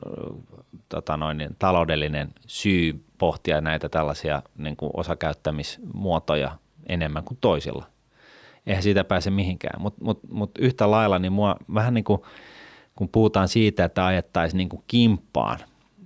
[0.89, 6.57] tota noin, niin taloudellinen syy pohtia näitä tällaisia niin kuin osakäyttämismuotoja
[6.89, 7.85] enemmän kuin toisilla.
[8.67, 12.21] Eihän siitä pääse mihinkään, mutta mut, mut yhtä lailla niin mua vähän niin kuin,
[12.95, 15.59] kun puhutaan siitä, että ajettaisiin niin kuin kimppaan,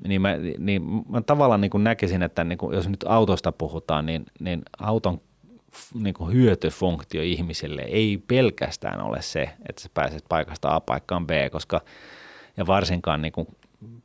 [0.07, 4.05] niin mä, niin mä tavallaan niin kuin näkisin, että niin kuin, jos nyt autosta puhutaan,
[4.05, 5.21] niin, niin auton
[5.93, 11.31] niin kuin hyötyfunktio ihmisille ei pelkästään ole se, että sä pääset paikasta A paikkaan B,
[11.51, 11.81] koska
[12.57, 13.47] ja varsinkaan niin kuin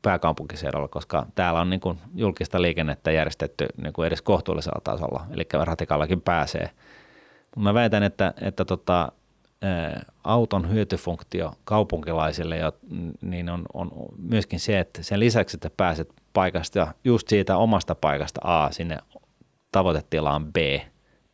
[0.02, 5.46] pääkaupunkiseudulla, koska täällä on niin kuin julkista liikennettä järjestetty niin kuin edes kohtuullisella tasolla, eli
[5.52, 6.70] ratikallakin pääsee.
[7.56, 9.12] Mä väitän, että, että tota,
[10.24, 12.72] auton hyötyfunktio kaupunkilaisille jo,
[13.20, 18.40] niin on, on myöskin se, että sen lisäksi, että pääset paikasta, just siitä omasta paikasta
[18.44, 18.98] A sinne
[19.72, 20.56] tavoitetilaan B,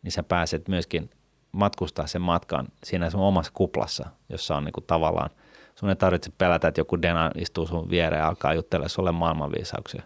[0.03, 1.11] niin sä pääset myöskin
[1.53, 5.31] matkustaa sen matkan siinä sun omassa kuplassa, jossa on niinku tavallaan,
[5.79, 10.03] sun ei tarvitse pelätä, että joku Dena istuu sun viereen ja alkaa juttelemaan sulle maailmanviisauksia.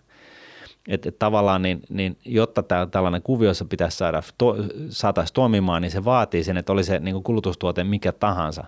[0.89, 4.57] Et, et tavallaan niin, niin jotta tää, tällainen kuviossa pitäisi saada, to,
[4.89, 8.65] saataisiin toimimaan, niin se vaatii sen, että oli se niin kulutustuote mikä tahansa,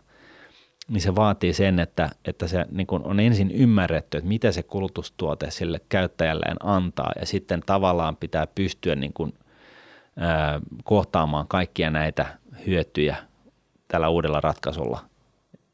[0.89, 5.51] niin se vaatii sen, että, että se niin on ensin ymmärretty, että mitä se kulutustuote
[5.51, 9.35] sille käyttäjälleen antaa ja sitten tavallaan pitää pystyä niin kuin,
[10.17, 12.27] ää, kohtaamaan kaikkia näitä
[12.67, 13.17] hyötyjä
[13.89, 15.01] tällä uudella ratkaisulla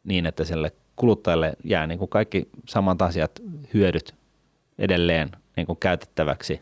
[0.05, 3.31] niin, että sille kuluttajalle jää niin kuin kaikki samat asiat,
[3.75, 4.15] hyödyt
[4.79, 6.61] edelleen niin kuin käytettäväksi,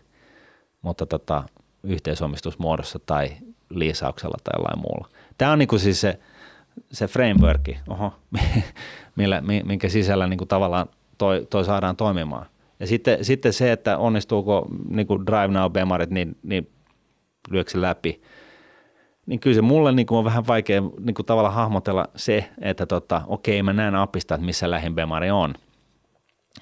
[0.82, 1.44] mutta tota,
[1.82, 3.30] yhteisomistusmuodossa tai
[3.70, 5.08] liisauksella tai jollain muulla.
[5.38, 6.18] Tämä on niin kuin siis se,
[6.92, 8.12] se frameworki, oho,
[9.16, 12.46] millä, minkä sisällä niin kuin tavallaan toi, toi saadaan toimimaan.
[12.80, 16.70] Ja sitten, sitten se, että onnistuuko niin kuin Drive Now-bemarit, niin, niin
[17.50, 18.22] lyökö se läpi.
[19.26, 22.86] Niin kyllä se mulle niin kuin on vähän vaikea niin kuin tavallaan hahmotella se, että
[22.86, 25.54] tota, okei mä näen appista, että missä lähin bemari on.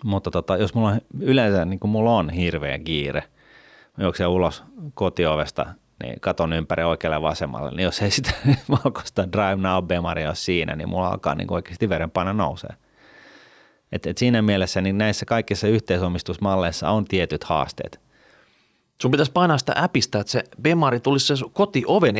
[0.04, 3.22] Mutta tota, jos mulla on yleensä, niin kuin mulla on hirveä kiire,
[3.96, 5.66] mä juoksen ulos kotiovesta,
[6.02, 8.30] niin katon ympäri oikealle ja vasemmalle, niin jos ei sitä
[8.84, 12.70] valkoista Drive Now-bemaria ole siinä, niin mulla alkaa niin kuin oikeasti verenpaino nousee.
[13.92, 18.03] Et, et siinä mielessä niin näissä kaikissa yhteisomistusmalleissa on tietyt haasteet.
[19.02, 22.14] Sun pitäisi painaa sitä appista, että se Bemari tulisi se kotioven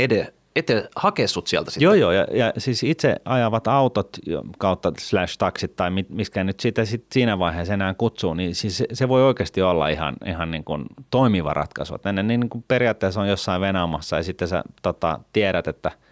[0.56, 1.84] eteen hakea sut sieltä sitten.
[1.84, 4.18] Joo, joo, ja, ja siis itse ajavat autot
[4.58, 8.86] kautta slash taksit tai miskä nyt sitä sit siinä vaiheessa enää kutsuu, niin siis se,
[8.92, 11.94] se voi oikeasti olla ihan, ihan niin kuin toimiva ratkaisu.
[12.12, 15.90] Ne niin kuin periaatteessa on jossain venaamassa ja sitten sä tota, tiedät, että–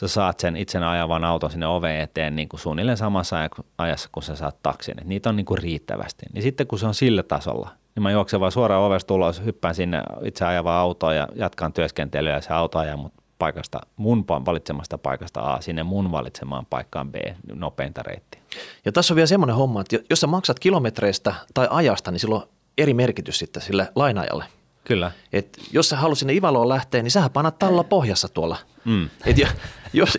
[0.00, 3.36] sä saat sen itsen ajavan auton sinne oveen eteen niin kuin suunnilleen samassa
[3.78, 5.00] ajassa, kun sä saat taksin.
[5.00, 6.26] Et niitä on niin kuin riittävästi.
[6.32, 9.74] Niin sitten kun se on sillä tasolla, niin mä juoksen vaan suoraan ovesta ulos, hyppään
[9.74, 14.98] sinne itse ajavaan autoon ja jatkan työskentelyä ja se auto ajaa mut paikasta, mun valitsemasta
[14.98, 17.14] paikasta A sinne mun valitsemaan paikkaan B
[17.54, 18.40] nopeinta reittiä.
[18.84, 22.42] Ja tässä on vielä semmoinen homma, että jos sä maksat kilometreistä tai ajasta, niin silloin
[22.78, 24.44] eri merkitys sitten sille lainajalle.
[24.84, 25.12] Kyllä.
[25.32, 28.56] Et jos sä haluat sinne Ivaloon lähteä, niin sähän panat talla pohjassa tuolla.
[28.84, 29.08] Mm.
[29.26, 29.46] Et jo,
[29.92, 30.18] jos,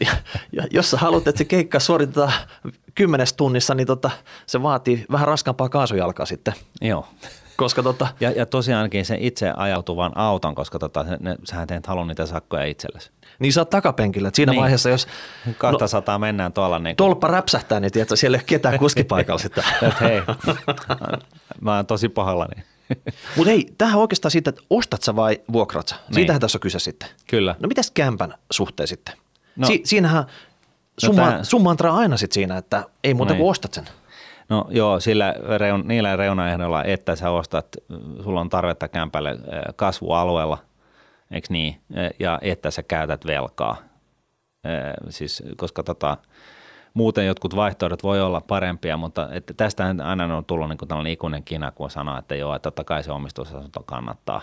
[0.52, 2.34] ja, jos sä haluat, että se keikka suoritetaan
[2.96, 4.12] kymmenes tunnissa, niin tota,
[4.46, 6.54] se vaatii vähän raskaampaa kaasujalkaa sitten.
[6.82, 7.08] Joo.
[7.58, 12.06] Koska tota, ja, ja tosiaankin se itse ajautuvan auton, koska tota, ne, sähän teet halua
[12.06, 13.12] niitä sakkoja itsellesi.
[13.40, 14.62] Niin sä oot takapenkillä, siinä niin.
[14.62, 15.08] vaiheessa, jos...
[15.58, 16.80] 200 no, mennään tuolla.
[16.80, 16.98] Niin kun...
[16.98, 19.64] Tolppa räpsähtää, niin tiedätkö, siellä ei ole ketään kuskipaikalla sitten.
[20.02, 20.22] hei,
[21.62, 22.64] mä oon tosi pahallani.
[23.36, 25.96] Mutta hei, tähän oikeastaan siitä, että ostat sä vai vuokraat sä?
[25.96, 26.16] Niin.
[26.16, 27.10] Siitähän tässä on kyse sitten.
[27.28, 27.56] Kyllä.
[27.60, 29.16] No mitäs kämpän suhteen sitten?
[29.56, 30.24] No, si- siinähän
[30.98, 31.44] summa, no tämä...
[31.44, 33.40] summa aina sitten siinä, että ei muuta niin.
[33.40, 33.90] kuin ostat sen.
[34.50, 37.68] No joo, sillä reun, niillä reunaehdoilla, että sä ostat,
[38.24, 39.38] sulla on tarvetta kämpälle
[39.76, 40.58] kasvualueella,
[41.32, 41.82] eikö niin,
[42.20, 43.78] ja että sä käytät velkaa.
[45.10, 46.18] Siis, koska tota,
[46.94, 51.44] muuten jotkut vaihtoehdot voi olla parempia, mutta että tästä aina on tullut niin tällainen ikuinen
[51.44, 54.42] kina, kun sanoo, että joo, että totta kai se omistusasunto kannattaa,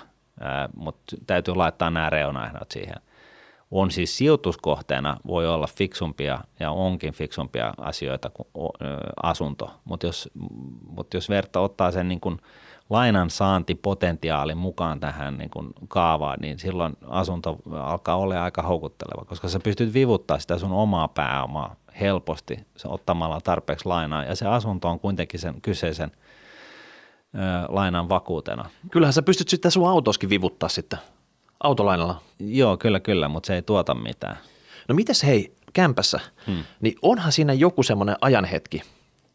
[0.77, 2.97] mutta täytyy laittaa nämä reunaehdot siihen.
[3.70, 8.48] On siis sijoituskohteena voi olla fiksumpia ja onkin fiksumpia asioita kuin
[9.22, 10.31] asunto, mutta jos,
[10.88, 12.38] mutta jos verta ottaa sen niin kuin
[12.90, 19.48] lainan saantipotentiaalin mukaan tähän niin kuin kaavaan, niin silloin asunto alkaa olla aika houkutteleva, koska
[19.48, 24.24] sä pystyt vivuttaa sitä sun omaa pääomaa helposti ottamalla tarpeeksi lainaa.
[24.24, 26.11] Ja se asunto on kuitenkin sen kyseisen
[27.35, 28.70] ö, lainan vakuutena.
[28.90, 30.98] Kyllähän sä pystyt sitten sun autoskin vivuttaa sitten
[31.61, 32.23] autolainalla.
[32.38, 34.38] Joo, kyllä, kyllä, mutta se ei tuota mitään.
[34.88, 36.64] No mitäs hei, kämpässä, hmm.
[36.81, 38.83] niin onhan siinä joku semmoinen ajanhetki,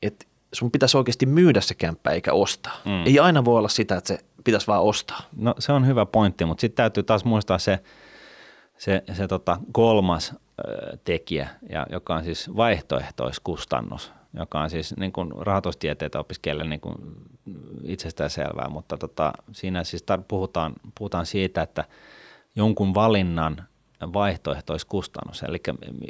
[0.02, 2.74] että sun pitäisi oikeasti myydä se kämppä eikä ostaa.
[2.86, 3.06] Hmm.
[3.06, 5.22] Ei aina voi olla sitä, että se pitäisi vaan ostaa.
[5.36, 7.80] No se on hyvä pointti, mutta sitten täytyy taas muistaa se,
[8.78, 10.36] se, se tota kolmas
[11.04, 16.96] tekijä, ja joka on siis vaihtoehtoiskustannus, joka on siis niin kuin rahoitustieteitä opiskelijalle niin kuin
[17.84, 21.84] itsestään selvää, mutta tota, siinä siis tar- puhutaan, puhutaan siitä, että
[22.56, 23.64] jonkun valinnan
[24.14, 25.58] vaihtoehtoiskustannus, eli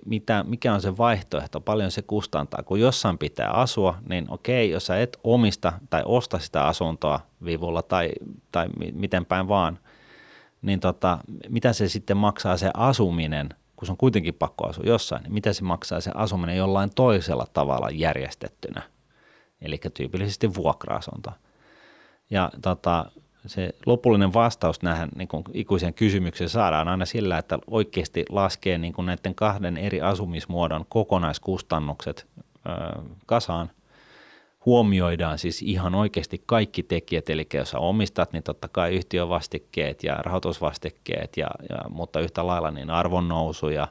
[0.05, 2.63] mitä, mikä on se vaihtoehto, paljon se kustantaa.
[2.63, 7.81] Kun jossain pitää asua, niin okei, jos sä et omista tai osta sitä asuntoa vivulla
[7.81, 8.11] tai,
[8.51, 9.79] tai miten päin vaan,
[10.61, 11.17] niin tota,
[11.49, 13.49] mitä se sitten maksaa se asuminen
[13.79, 17.47] kun se on kuitenkin pakko asua jossain, niin mitä se maksaa se asuminen jollain toisella
[17.53, 18.81] tavalla järjestettynä,
[19.61, 21.31] eli tyypillisesti vuokra-asunto.
[22.29, 23.05] Ja tota,
[23.45, 28.93] se lopullinen vastaus näihin niin kuin ikuiseen kysymykseen saadaan aina sillä, että oikeasti laskee niin
[28.93, 33.71] kuin näiden kahden eri asumismuodon kokonaiskustannukset ö, kasaan
[34.65, 41.37] huomioidaan siis ihan oikeasti kaikki tekijät, eli jos omistat, niin totta kai yhtiövastikkeet ja rahoitusvastikkeet,
[41.37, 43.87] ja, ja, mutta yhtä lailla niin arvonnousu ja,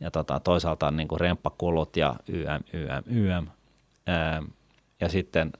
[0.00, 3.46] ja tota, toisaalta niin kuin remppakulut ja YM, YM, YM.
[4.06, 4.42] Ää,
[5.00, 5.52] ja sitten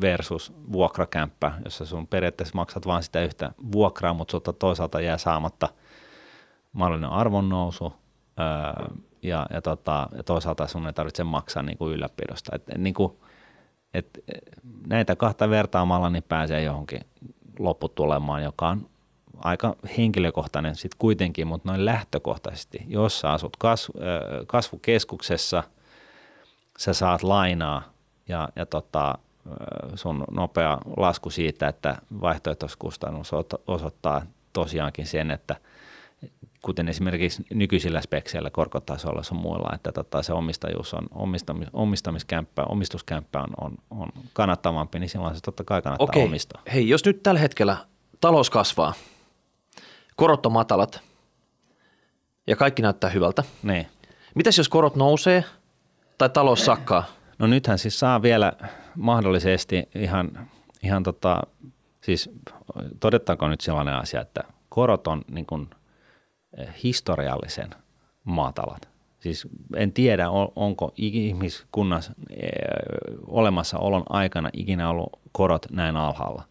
[0.00, 5.68] versus vuokrakämppä, jossa sun periaatteessa maksat vain sitä yhtä vuokraa, mutta toisaalta jää saamatta
[6.72, 7.92] mahdollinen arvonnousu
[8.36, 8.90] ää,
[9.22, 12.56] ja, ja, tota, ja toisaalta sun ei tarvitse maksaa niin kuin ylläpidosta.
[12.56, 13.12] Et, niin kuin,
[13.94, 14.18] et
[14.86, 17.00] näitä kahta vertaamalla niin pääsee johonkin
[17.58, 18.86] lopputulemaan, joka on
[19.38, 23.90] aika henkilökohtainen sitten kuitenkin, mutta noin lähtökohtaisesti, jos sä asut kasv,
[24.46, 25.62] kasvukeskuksessa
[26.78, 27.82] sä saat lainaa
[28.28, 29.18] ja, ja tota,
[29.94, 33.30] sun nopea lasku siitä, että vaihtoehtoiskustannus
[33.66, 35.56] osoittaa tosiaankin sen, että
[36.62, 43.40] kuten esimerkiksi nykyisillä spekseillä korkotasolla on muilla, että tota, se omistajuus on, omistamis, omistamiskämppä, omistuskämppä
[43.40, 46.24] on, on, on kannattavampi, niin silloin se totta kai kannattaa Okei.
[46.24, 46.62] omistaa.
[46.74, 47.76] Hei, jos nyt tällä hetkellä
[48.20, 48.94] talous kasvaa,
[50.16, 51.00] korot on matalat
[52.46, 53.42] ja kaikki näyttää hyvältä.
[53.62, 53.86] Niin.
[54.34, 55.44] Mitäs jos korot nousee
[56.18, 57.04] tai talous sakkaa?
[57.38, 58.52] No nythän siis saa vielä
[58.94, 60.48] mahdollisesti ihan,
[60.82, 61.42] ihan tota,
[62.00, 62.30] siis
[63.00, 65.70] todetaanko nyt sellainen asia, että korot on niin kuin
[66.82, 67.70] historiallisen
[68.24, 68.88] matalat.
[69.18, 72.48] Siis en tiedä, onko ihmiskunnassa eh,
[73.26, 76.42] olemassaolon aikana ikinä ollut korot näin alhaalla.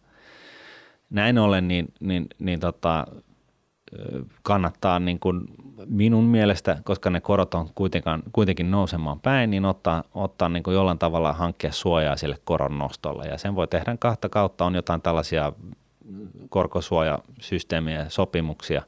[1.10, 3.06] Näin ollen niin, niin, niin tota,
[4.42, 5.40] kannattaa niin kuin
[5.86, 10.74] minun mielestä, koska ne korot on kuitenkin, kuitenkin nousemaan päin, niin ottaa, ottaa niin kuin
[10.74, 13.24] jollain tavalla hankkia suojaa sille koron nostolle.
[13.26, 15.52] Ja sen voi tehdä kahta kautta, on jotain tällaisia
[16.48, 18.82] korkosuojasysteemiä ja sopimuksia,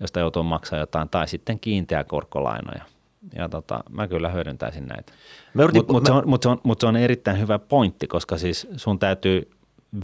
[0.00, 2.84] josta joutuu maksaa jotain, tai sitten kiinteä korkolainoja.
[3.34, 5.12] Ja tota, mä kyllä hyödyntäisin näitä.
[5.54, 8.68] Mutta mut se, on, mut se, on, mut se on erittäin hyvä pointti, koska siis
[8.76, 9.50] sun täytyy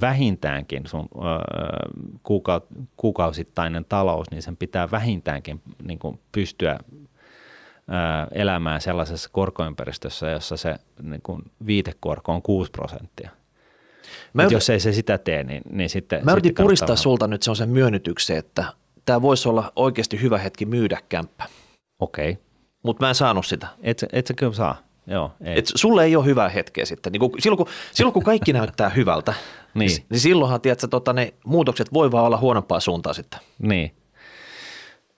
[0.00, 1.18] vähintäänkin sun ö,
[2.22, 2.62] kuuka,
[2.96, 7.06] kuukausittainen talous, niin sen pitää vähintäänkin niin kuin pystyä ö,
[8.32, 13.30] elämään sellaisessa korkoympäristössä, jossa se niin kuin viitekorko on 6 prosenttia.
[14.32, 14.52] Mä yrit...
[14.52, 16.98] jos ei se sitä tee, niin, niin sitten Mä yritin puristaa vähän.
[16.98, 18.64] sulta nyt sen myönnytyksen, että
[19.06, 21.44] tämä voisi olla oikeasti hyvä hetki myydä kämppä.
[21.98, 22.30] Okei.
[22.30, 22.42] Okay.
[22.82, 23.66] Mutta mä en saanut sitä.
[23.82, 24.76] Et, et sä kyllä saa.
[25.06, 25.58] Joo, ei.
[25.58, 27.12] Et sulle ei ole hyvää hetkeä sitten.
[27.12, 29.34] Niin kun, silloin, kun, silloin kun kaikki näyttää hyvältä,
[29.74, 29.88] niin.
[29.88, 33.40] niin, niin silloinhan tiedätkö, tota, ne muutokset voi vaan olla huonompaa suuntaa sitten.
[33.58, 33.94] Niin.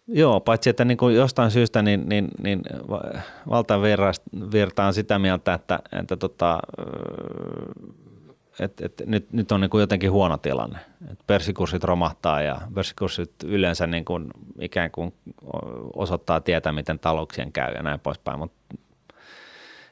[0.07, 2.63] Joo, paitsi että niin kuin jostain syystä niin, niin, niin
[3.51, 6.61] valtavirta on sitä mieltä, että, että tota,
[8.61, 10.79] et, et nyt, nyt on niin kuin jotenkin huono tilanne.
[11.13, 14.29] Et pörssikurssit romahtaa ja pörssikurssit yleensä niin kuin
[14.61, 15.15] ikään kuin
[15.97, 18.59] osoittaa tietää, miten talouksien käy ja näin poispäin, mutta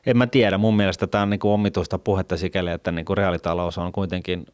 [0.07, 0.59] en mä tiedä.
[0.59, 4.47] Mun mielestä tämä on niin kuin omituista puhetta sikäli, että niin kuin reaalitalous on kuitenkin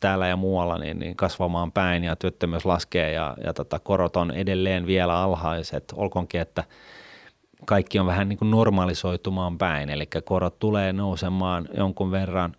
[0.00, 4.30] täällä ja muualla niin, niin kasvamaan päin ja työttömyys laskee ja, ja tota, korot on
[4.30, 5.92] edelleen vielä alhaiset.
[5.96, 6.64] Olkoonkin, että
[7.64, 12.56] kaikki on vähän niin kuin normalisoitumaan päin, eli korot tulee nousemaan jonkun verran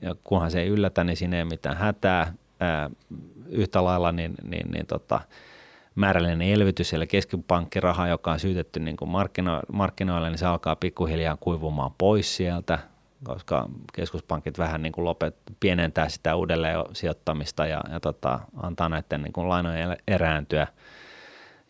[0.00, 2.34] ja kunhan se ei yllätä, niin siinä ei mitään hätää.
[2.60, 2.90] Ää,
[3.48, 5.20] yhtä lailla niin, niin, niin tota,
[5.94, 11.36] määrällinen elvytys, eli keskipankkiraha, joka on syytetty niin kuin markkino- markkinoille, niin se alkaa pikkuhiljaa
[11.36, 12.78] kuivumaan pois sieltä,
[13.24, 19.22] koska keskuspankit vähän niin kuin lopet, pienentää sitä uudelleen sijoittamista ja, ja tota, antaa näiden
[19.22, 20.66] niin kuin lainojen erääntyä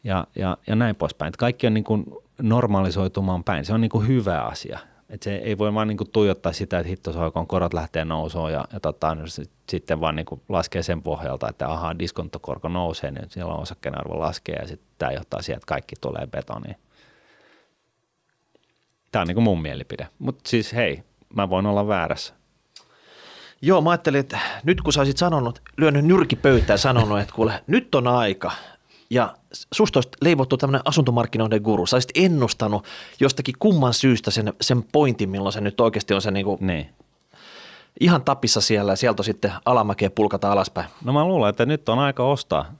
[0.04, 1.32] ja, ja, ja näin poispäin.
[1.38, 2.04] kaikki on niin kuin
[2.42, 3.64] normalisoitumaan päin.
[3.64, 4.78] Se on niin kuin hyvä asia.
[5.12, 8.80] Et se ei voi vaan niinku tuijottaa sitä, että hittosoikon korot lähtee nousuun ja, ja
[8.80, 9.16] tota,
[9.68, 14.54] sitten vaan niinku laskee sen pohjalta, että ahaa, diskonttokorko nousee, niin silloin osakkeen arvo laskee
[14.54, 16.76] ja sitten tämä johtaa siihen, että kaikki tulee betoniin.
[19.10, 20.08] Tämä on niinku mun mielipide.
[20.18, 21.02] Mutta siis hei,
[21.34, 22.34] mä voin olla väärässä.
[23.62, 27.64] Joo, mä ajattelin, että nyt kun sä olisit sanonut, lyönyt nyrki pöytään sanonut, että kuule,
[27.66, 28.52] nyt on aika,
[29.12, 29.34] ja
[29.74, 31.86] susta olisi leivottu tämmöinen asuntomarkkinoiden guru.
[31.86, 32.84] Sä olisit ennustanut
[33.20, 36.86] jostakin kumman syystä sen, sen pointin, milloin se nyt oikeasti on se niin kuin niin.
[38.00, 40.86] ihan tapissa siellä ja sieltä sitten alamäkeä pulkata alaspäin.
[41.04, 42.72] No mä luulen, että nyt on aika ostaa.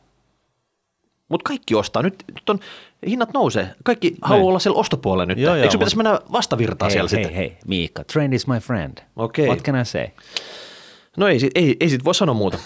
[1.29, 2.03] Mutta kaikki ostaa.
[2.03, 2.59] Nyt, nyt on,
[3.07, 3.75] hinnat nousee.
[3.85, 4.19] Kaikki Näin.
[4.23, 5.39] haluaa olla siellä ostopuolella nyt.
[5.39, 7.37] Joo, Eikö joo, pitäisi mennä vastavirtaan hei, siellä hei, sitten?
[7.37, 8.99] Hei, Miikka, trend is my friend.
[9.17, 9.47] Okay.
[9.47, 10.07] What can I say?
[11.17, 12.59] No ei, ei, ei sit voi sanoa muuta.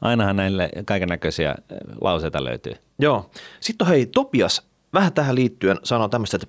[0.00, 2.72] Ainahan näille kaiken näköisiä eh, lauseita löytyy.
[2.98, 3.30] Joo.
[3.60, 4.62] Sitten on hei Topias,
[4.94, 6.46] vähän tähän liittyen sanoo tämmöistä, että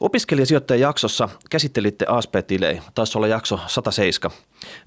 [0.00, 4.36] Opiskelijasijoittajan jaksossa käsittelitte ASP-tilejä, taisi olla jakso 107.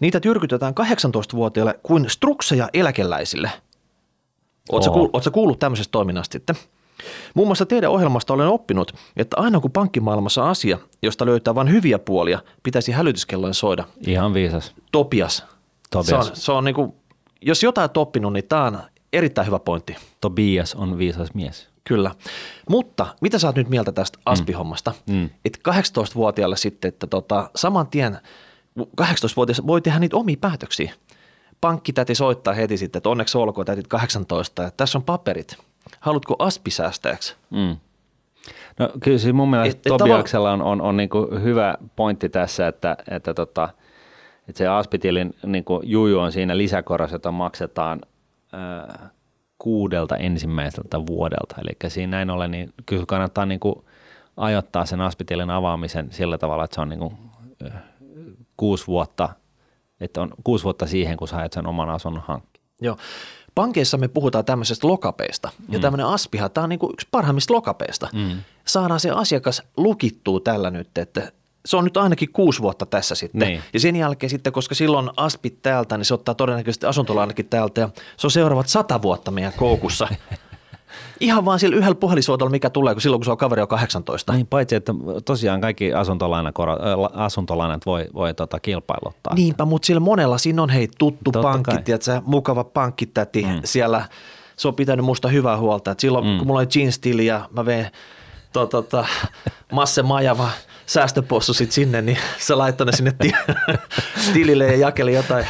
[0.01, 3.51] Niitä tyrkytetään 18-vuotiaille kuin strukseja eläkeläisille.
[4.71, 6.55] Oletko kuullut, kuullut tämmöisestä toiminnasta sitten?
[7.33, 11.99] Muun muassa teidän ohjelmasta olen oppinut, että aina kun pankkimaailmassa asia, josta löytää vain hyviä
[11.99, 13.83] puolia, pitäisi hälytyskellojen soida.
[14.07, 14.73] Ihan viisas.
[14.91, 15.45] Topias.
[15.89, 16.25] Topias.
[16.25, 16.93] Se on, se on niin kuin
[17.45, 18.79] jos jotain oppinut, niin tämä on
[19.13, 19.95] erittäin hyvä pointti.
[20.21, 21.69] Tobias on viisas mies.
[21.83, 22.11] Kyllä.
[22.69, 24.21] Mutta mitä sä oot nyt mieltä tästä mm.
[24.25, 24.93] aspihommasta?
[25.09, 25.29] Mm.
[25.45, 28.17] Että 18-vuotiaalle sitten, että tota, saman tien
[29.01, 30.93] 18-vuotias voi tehdä niitä omia päätöksiä.
[31.61, 35.57] Pankkitäti soittaa heti sitten, että onneksi olkoon täytit 18 ja tässä on paperit.
[35.99, 37.35] Haluatko aspisäästäjäksi?
[37.49, 37.77] Mm.
[38.79, 41.09] No kyllä siis mun mielestä et, Tobiaksella on, on, on niin
[41.43, 43.69] hyvä pointti tässä, että, että tota–
[44.47, 48.01] että se Aspitilin niin juju on siinä lisäkoros, jota maksetaan
[48.51, 49.09] ää,
[49.57, 51.55] kuudelta ensimmäiseltä vuodelta.
[51.61, 53.75] Eli siinä näin ollen, niin kyllä kannattaa niin kuin
[54.37, 57.17] ajoittaa sen aspitilin avaamisen sillä tavalla, että se on niin kuin,
[58.57, 59.29] kuusi vuotta,
[59.99, 62.61] että on kuusi vuotta siihen, kun sä sen oman asunnon hankki.
[62.81, 62.97] Joo.
[63.55, 65.49] Pankeissa me puhutaan tämmöisestä lokapeista.
[65.69, 65.81] Ja mm.
[65.81, 68.09] tämmöinen aspiha, tämä on niin yksi parhaimmista lokapeista.
[68.13, 68.37] Mm.
[68.65, 71.31] Saadaan se asiakas lukittua tällä nyt, että
[71.65, 73.47] se on nyt ainakin kuusi vuotta tässä sitten.
[73.47, 73.61] Niin.
[73.73, 77.89] Ja sen jälkeen sitten, koska silloin aspit täältä, niin se ottaa todennäköisesti asuntolainakin täältä ja
[78.17, 80.07] se on seuraavat sata vuotta meidän koukussa.
[81.19, 84.33] Ihan vaan sillä yhdellä puhelisuotolla, mikä tulee, kun silloin kun se on kaveri on 18.
[84.33, 84.93] Niin, paitsi että
[85.25, 85.91] tosiaan kaikki
[87.13, 89.35] asuntolainat voi, voi tota kilpailuttaa.
[89.35, 93.61] Niinpä, mutta sillä monella siinä on hei tuttu Totta pankki, tiedätkö, mukava pankkitäti mm.
[93.63, 94.05] siellä.
[94.57, 95.91] Se on pitänyt musta hyvää huolta.
[95.91, 96.37] Et silloin mm.
[96.37, 97.87] kun mulla oli jeans ja mä vein
[98.53, 99.05] to, tota,
[99.71, 100.49] Masse Majava
[100.85, 103.13] säästöpossu sit sinne, niin se laittoi ne sinne
[104.33, 105.45] tilille ja jakeli jotain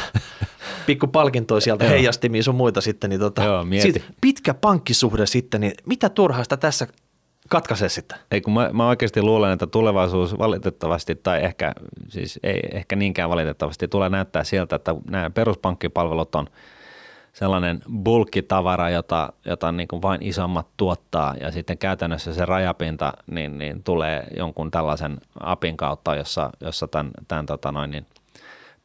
[0.86, 3.10] pikku palkintoja sieltä, heijastimia sun muita sitten.
[3.10, 6.86] Niin tota, Joo, siitä pitkä pankkisuhde sitten, niin mitä turhaista tässä
[7.48, 8.18] katkaisee sitten?
[8.30, 11.72] Ei kun mä, mä oikeasti luulen, että tulevaisuus valitettavasti, tai ehkä,
[12.08, 16.46] siis ei ehkä niinkään valitettavasti, tulee näyttää sieltä, että nämä peruspankkipalvelut on
[17.34, 23.58] sellainen bulkkitavara, jota, jota niin kuin vain isommat tuottaa ja sitten käytännössä se rajapinta niin,
[23.58, 28.06] niin tulee jonkun tällaisen apin kautta, jossa, jossa tämän, tämän tota noin, niin–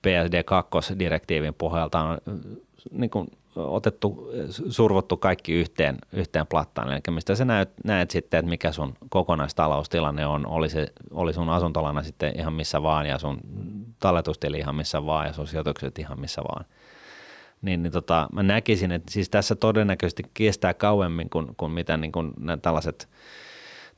[0.08, 2.18] PSD2-direktiivin pohjalta on
[2.92, 4.32] niin kuin otettu,
[4.70, 6.92] survottu kaikki yhteen, yhteen plattaan.
[6.92, 11.50] Eli mistä sä näet, näet sitten, että mikä sun kokonaistaloustilanne on, oli, se, oli sun
[11.50, 13.40] asuntolana sitten ihan missä vaan ja sun
[14.00, 16.66] talletustili ihan missä vaan ja sun sijoitukset ihan missä vaan.
[17.62, 22.12] Niin, niin tota, mä näkisin, että siis tässä todennäköisesti kestää kauemmin kuin, kuin mitä niin
[22.12, 23.10] kuin tällaiset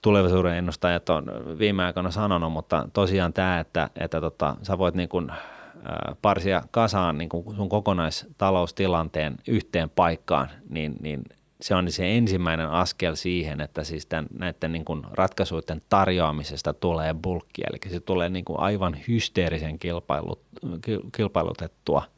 [0.02, 1.26] tulevaisuuden ennustajat on
[1.60, 5.32] viime aikoina sanonut, mutta tosiaan tämä, että, että tota, sä voit niin kuin–
[6.22, 11.22] parsia kasaan niin kuin sun kokonaistaloustilanteen yhteen paikkaan, niin, niin
[11.62, 17.14] se on se ensimmäinen askel siihen, että siis tämän, näiden niin kuin ratkaisuiden tarjoamisesta tulee
[17.14, 20.42] bulkki, eli se tulee niin kuin aivan hysteerisen kilpailut,
[21.16, 22.04] kilpailutettua–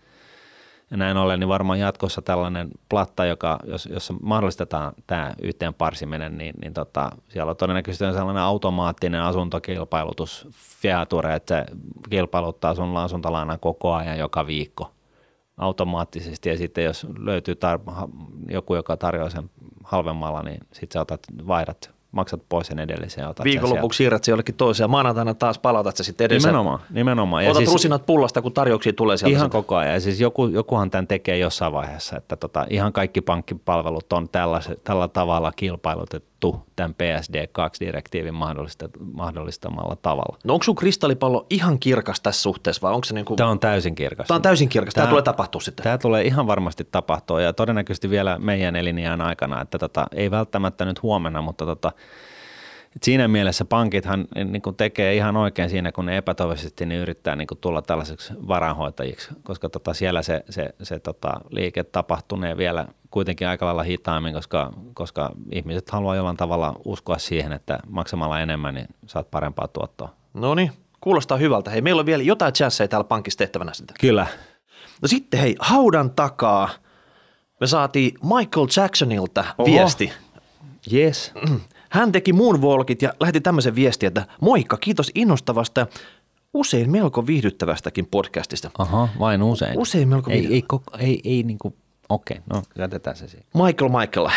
[0.93, 6.37] ja näin ollen niin varmaan jatkossa tällainen platta, joka, jos, jossa mahdollistetaan tämä yhteen parsiminen,
[6.37, 10.47] niin, niin tota, siellä on todennäköisesti sellainen automaattinen asuntokilpailutus
[10.81, 11.75] feature, että se
[12.09, 14.91] kilpailuttaa sun asuntolainan koko ajan joka viikko
[15.57, 16.49] automaattisesti.
[16.49, 18.09] Ja sitten jos löytyy tar-
[18.49, 19.49] joku, joka tarjoaa sen
[19.83, 24.31] halvemmalla, niin sitten sä otat, vaihdat maksat pois sen edellisen ja otat Viikonlopuksi siirrät se
[24.31, 26.49] jollekin toiseen ja maanantaina taas palautat se sitten edellisen.
[26.49, 27.43] Nimenomaan, nimenomaan.
[27.43, 29.37] Ja otat siis, rusinat pullasta, kun tarjouksia tulee sieltä.
[29.37, 29.93] Ihan koko ajan.
[29.93, 34.61] Ja siis joku, jokuhan tämän tekee jossain vaiheessa, että tota, ihan kaikki pankkipalvelut on tällä,
[34.83, 36.32] tällä tavalla kilpailutettu
[36.75, 38.35] tämän PSD2-direktiivin
[39.13, 40.37] mahdollistamalla tavalla.
[40.43, 43.37] No onko sun kristallipallo ihan kirkas tässä suhteessa vai onko se niin kuin...
[43.37, 44.27] Tämä on täysin kirkas.
[44.27, 44.93] Tämä on täysin kirkas.
[44.93, 45.83] Tämä, tämä tulee tapahtua sitten.
[45.83, 50.85] Tämä tulee ihan varmasti tapahtua ja todennäköisesti vielä meidän elinjään aikana, että tota, ei välttämättä
[50.85, 51.91] nyt huomenna, mutta tota,
[52.95, 57.35] et siinä mielessä pankithan niin kuin tekee ihan oikein siinä, kun ne epätoivoisesti niin yrittää
[57.35, 62.87] niin kuin tulla tällaiseksi varainhoitajiksi, koska tota siellä se, se, se tota liike tapahtunee vielä
[63.11, 68.73] kuitenkin aika lailla hitaammin, koska, koska ihmiset haluaa jollain tavalla uskoa siihen, että maksamalla enemmän
[68.73, 70.13] niin saat parempaa tuottoa.
[70.33, 71.71] No niin, kuulostaa hyvältä.
[71.71, 73.95] Hei, meillä on vielä jotain chanceja täällä pankissa tehtävänä sitten.
[73.99, 74.27] Kyllä.
[75.01, 76.69] No sitten hei, haudan takaa
[77.59, 79.65] me saatiin Michael Jacksonilta Oho.
[79.65, 80.13] viesti.
[80.93, 81.33] Yes.
[81.93, 85.87] Hän teki moonwalkit ja lähetti tämmöisen viestin, että moikka, kiitos innostavasta
[86.53, 88.71] usein melko viihdyttävästäkin podcastista.
[88.77, 89.79] Aha, vain usein.
[89.79, 90.63] Usein melko ei, ei, ei,
[90.99, 91.75] ei, ei niin kuin,
[92.09, 93.47] okei, okay, no jätetään se siihen.
[93.53, 94.29] Michael, Michael,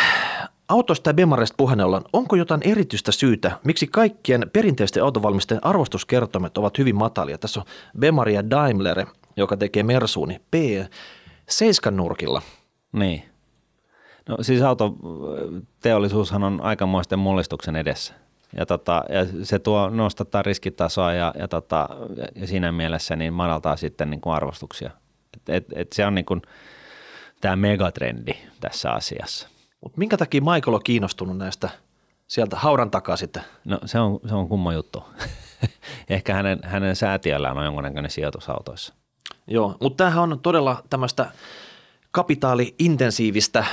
[0.68, 6.78] autosta ja Bemarista puheen ollen, onko jotain erityistä syytä, miksi kaikkien perinteisten autovalmistajien arvostuskertomet ovat
[6.78, 7.38] hyvin matalia?
[7.38, 7.66] Tässä on
[7.98, 10.54] Bemari ja Daimler, joka tekee Mersuuni P
[11.48, 12.42] 7 nurkilla.
[12.92, 13.35] Niin.
[14.28, 18.14] No siis autoteollisuushan on aikamoisten mullistuksen edessä.
[18.58, 21.88] Ja, tota, ja se tuo nostattaa riskitasoa ja, ja, tota,
[22.34, 24.90] ja siinä mielessä niin madaltaa sitten niin kuin arvostuksia.
[25.36, 26.42] Et, et, et se on niin kuin
[27.40, 29.48] tämä megatrendi tässä asiassa.
[29.80, 31.70] Mut minkä takia Michael on kiinnostunut näistä
[32.26, 33.42] sieltä haudan takaa sitten?
[33.64, 35.04] No se on, se on kumma juttu.
[36.08, 38.94] Ehkä hänen, hänen säätiöllään on jonkunnäköinen sijoitusautoissa.
[39.46, 41.30] Joo, mutta tämähän on todella tämmöistä
[42.10, 43.64] kapitaali-intensiivistä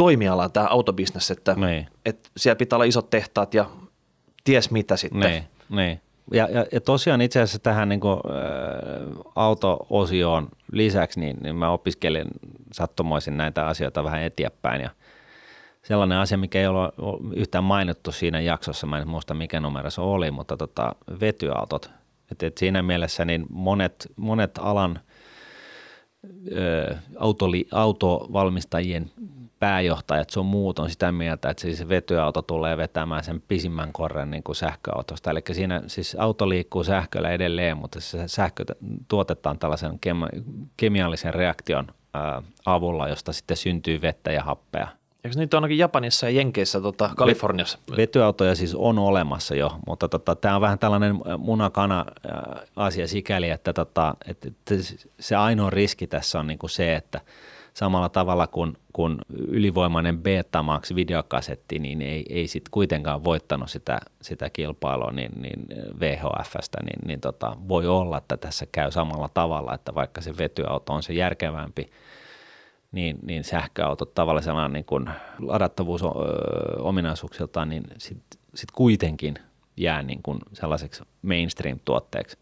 [0.00, 1.86] toimialaa tämä autobisnes, että, niin.
[2.04, 3.70] että siellä pitää olla isot tehtaat ja
[4.44, 5.20] ties mitä sitten.
[5.20, 6.00] Niin, niin.
[6.32, 8.20] Ja, ja, ja tosiaan itse asiassa tähän niin kuin, ä,
[9.34, 12.26] auto-osioon lisäksi, niin, niin mä opiskelin
[12.72, 14.90] sattumoisin näitä asioita vähän eteenpäin ja
[15.82, 16.92] sellainen asia, mikä ei ole
[17.36, 21.90] yhtään mainittu siinä jaksossa, mä en muista mikä numero se oli, mutta tota, vetyautot.
[22.32, 25.00] Et, et siinä mielessä niin monet, monet alan
[26.52, 29.10] ö, autoli, autovalmistajien
[29.60, 34.30] pääjohtajat sun muut on sitä mieltä, että siis se vetyauto tulee vetämään sen pisimmän korren
[34.30, 35.30] niin kuin sähköautosta.
[35.30, 38.64] Eli siinä siis auto liikkuu sähköllä edelleen, mutta se sähkö
[39.08, 39.98] tuotetaan tällaisen
[40.76, 41.86] kemiallisen reaktion
[42.66, 44.88] avulla, josta sitten syntyy vettä ja happea.
[45.24, 47.78] Eikö niitä ainakin Japanissa ja Jenkeissä, tota, Kaliforniassa?
[47.96, 52.06] Vetyautoja siis on olemassa jo, mutta tota, tämä on vähän tällainen munakana
[52.76, 54.74] asia sikäli, että, tota, että, että
[55.20, 57.20] se ainoa riski tässä on niinku se, että
[57.74, 59.18] samalla tavalla kuin, kuin
[59.48, 65.66] ylivoimainen Betamax videokasetti, niin ei, ei sitten kuitenkaan voittanut sitä, sitä kilpailua niin, niin
[66.00, 70.92] VHFstä, niin, niin tota, voi olla, että tässä käy samalla tavalla, että vaikka se vetyauto
[70.92, 71.90] on se järkevämpi–
[72.92, 79.34] niin, niin sähköautot tavallisena niin kuin ladattavuusominaisuuksiltaan, niin sitten sit kuitenkin
[79.76, 82.38] jää niin kuin sellaiseksi mainstream-tuotteeksi.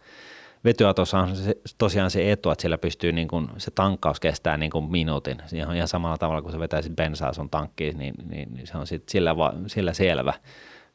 [0.65, 4.71] Vetyautossa on se, tosiaan se etu, että sillä pystyy, niin kuin, se tankkaus kestää niin
[4.71, 5.43] kuin minuutin.
[5.53, 8.87] Ihan, ihan samalla tavalla kuin se vetäisi bensaa sun tankkiin, niin, niin, niin se on
[8.87, 10.33] sit sillä, va, sillä selvä.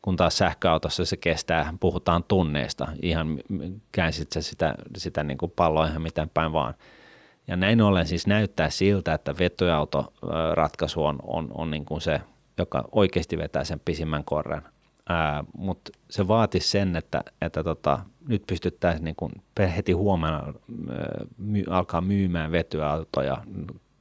[0.02, 3.40] Kun taas sähköautossa se kestää, puhutaan tunneista, ihan
[3.92, 6.74] käänsit se sitä, sitä niin kuin palloa ihan miten päin vaan–
[7.48, 12.22] ja näin ollen siis näyttää siltä, että vetyautoratkaisu on, on, on niin kuin se,
[12.58, 14.62] joka oikeasti vetää sen pisimmän korren.
[15.58, 19.32] Mutta se vaatisi sen, että, että tota, nyt pystyttäisiin niin kuin
[19.76, 20.54] heti huomenna
[21.38, 23.38] my, alkaa myymään vetyautoja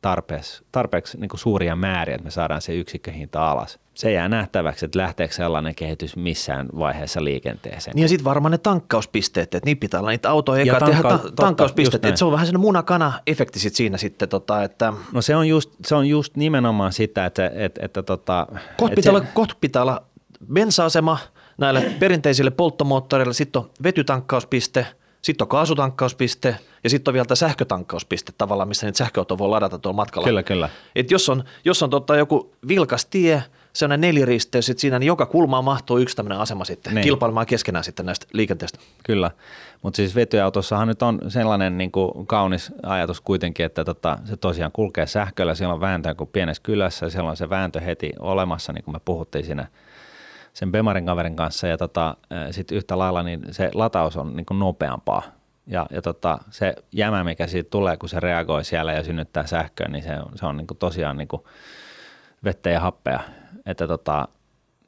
[0.02, 3.78] tarpeeksi, tarpeeksi niin suuria määriä, että me saadaan se yksikköhinta alas.
[3.94, 7.94] Se jää nähtäväksi, että lähteekö sellainen kehitys missään vaiheessa liikenteeseen.
[7.94, 11.02] Niin ja sitten varmaan ne tankkauspisteet, että niin pitää olla niitä autoja eikä tankka- tehdä
[11.02, 12.04] ta- tankkauspisteet.
[12.04, 14.28] Että se on vähän sellainen munakana-efekti sit siinä sitten.
[14.28, 18.46] Tota, että no se on, just, se on just nimenomaan sitä, että, että, että tota,
[18.76, 19.16] kohta, pitää se...
[19.16, 20.02] olla, kohta pitää olla
[20.52, 21.18] bensa-asema
[21.58, 24.86] näille perinteisille polttomoottoreille, sitten on vetytankkauspiste–
[25.22, 29.78] sitten on kaasutankkauspiste ja sitten on vielä tämä sähkötankkauspiste tavallaan, missä niitä sähköautoja voi ladata
[29.78, 30.26] tuolla matkalla.
[30.26, 30.68] Kyllä, kyllä.
[30.96, 35.06] Et jos on, jos on tota joku vilkas tie, se on neliristeys, sitten siinä niin
[35.06, 37.02] joka kulmaan mahtuu yksi tämmöinen asema sitten niin.
[37.02, 38.78] kilpailemaan keskenään sitten näistä liikenteestä.
[39.04, 39.30] Kyllä,
[39.82, 44.72] mutta siis vetyautossahan nyt on sellainen niin kuin kaunis ajatus kuitenkin, että tota, se tosiaan
[44.72, 48.84] kulkee sähköllä, siellä on vääntö kuin pienessä kylässä siellä on se vääntö heti olemassa, niin
[48.84, 49.66] kuin me puhuttiin siinä–
[50.52, 52.16] sen Bemarin kaverin kanssa ja tota,
[52.50, 55.22] sitten yhtä lailla niin se lataus on niin nopeampaa.
[55.66, 59.88] Ja, ja tota, se jämä, mikä siitä tulee, kun se reagoi siellä ja synnyttää sähköä,
[59.88, 61.28] niin se on, se on niin tosiaan niin
[62.44, 63.20] vettä ja happea.
[63.66, 64.28] Että tota,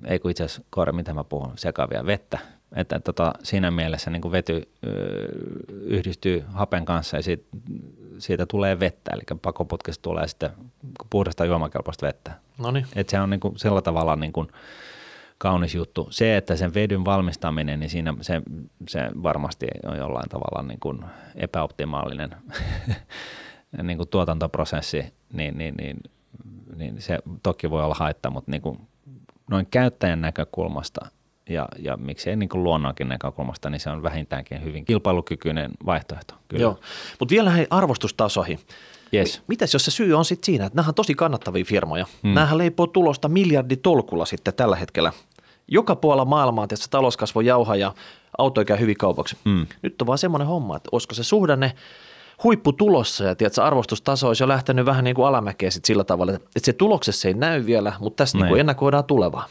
[0.06, 2.38] ei kun itse asiassa koira, mitä mä puhun, sekavia vettä.
[2.76, 4.68] Että tota, siinä mielessä niin vety
[5.68, 7.44] yhdistyy hapen kanssa ja siitä,
[8.18, 10.50] siitä tulee vettä, eli pakoputkesta tulee sitten
[11.10, 12.32] puhdasta juomakelpoista vettä.
[12.58, 12.86] Noniin.
[12.96, 14.48] Että se on niin kuin, sillä tavalla niin kuin,
[15.38, 16.08] kaunis juttu.
[16.10, 18.42] Se, että sen vedyn valmistaminen, niin siinä se,
[18.88, 21.04] se varmasti on jollain tavalla niin kuin
[21.34, 22.36] epäoptimaalinen
[23.82, 25.96] niin kuin tuotantoprosessi, niin, niin, niin,
[26.76, 28.80] niin se toki voi olla haitta, mutta niin kuin
[29.50, 31.06] noin käyttäjän näkökulmasta
[31.48, 36.34] ja, ja miksei niin kuin luonnonkin näkökulmasta, niin se on vähintäänkin hyvin kilpailukykyinen vaihtoehto.
[36.48, 36.62] Kyllä.
[36.62, 36.80] Joo,
[37.20, 38.58] mutta vielä hei arvostustasoihin.
[39.18, 39.42] Yes.
[39.46, 42.06] Mitäs jos se syy on sitten siinä, että nämä on tosi kannattavia firmoja.
[42.22, 42.34] Hmm.
[42.34, 45.12] Nämähän leipoo tulosta miljarditolkulla sitten tällä hetkellä.
[45.68, 47.94] Joka puolella maailmaa tietysti talouskasvu jauha ja
[48.38, 49.36] auto käy hyvin kaupaksi.
[49.44, 49.66] Hmm.
[49.82, 51.72] Nyt on vaan semmoinen homma, että olisiko se suhdanne
[52.44, 56.32] huippu tulossa ja tiedätkö, arvostustaso olisi jo lähtenyt vähän niin kuin alamäkeä sit sillä tavalla,
[56.32, 59.48] että se tuloksessa ei näy vielä, mutta tässä niin kuin ennakoidaan tulevaa.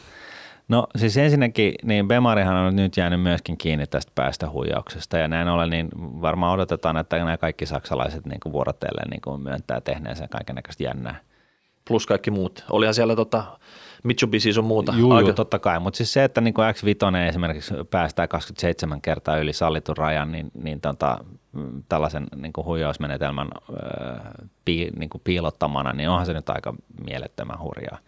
[0.68, 5.70] No siis ensinnäkin, niin Bemarihan on nyt jäänyt myöskin kiinni tästä päästöhuijauksesta ja näin ollen,
[5.70, 11.20] niin varmaan odotetaan, että nämä kaikki saksalaiset niin vuorotellen niin myöntää tehneensä kaiken näköistä jännää.
[11.88, 12.64] Plus kaikki muut.
[12.70, 13.44] Olihan siellä tota,
[14.02, 14.94] Mitsubishi on muuta.
[14.96, 15.32] Juu, Aika...
[15.32, 19.96] totta kai, mutta siis se, että niin kuin X5 esimerkiksi päästää 27 kertaa yli sallitun
[19.96, 21.24] rajan, niin, niin tota,
[21.88, 24.20] tällaisen niin kuin huijausmenetelmän äh,
[24.64, 27.98] pii, niin kuin piilottamana, niin onhan se nyt aika mielettömän hurjaa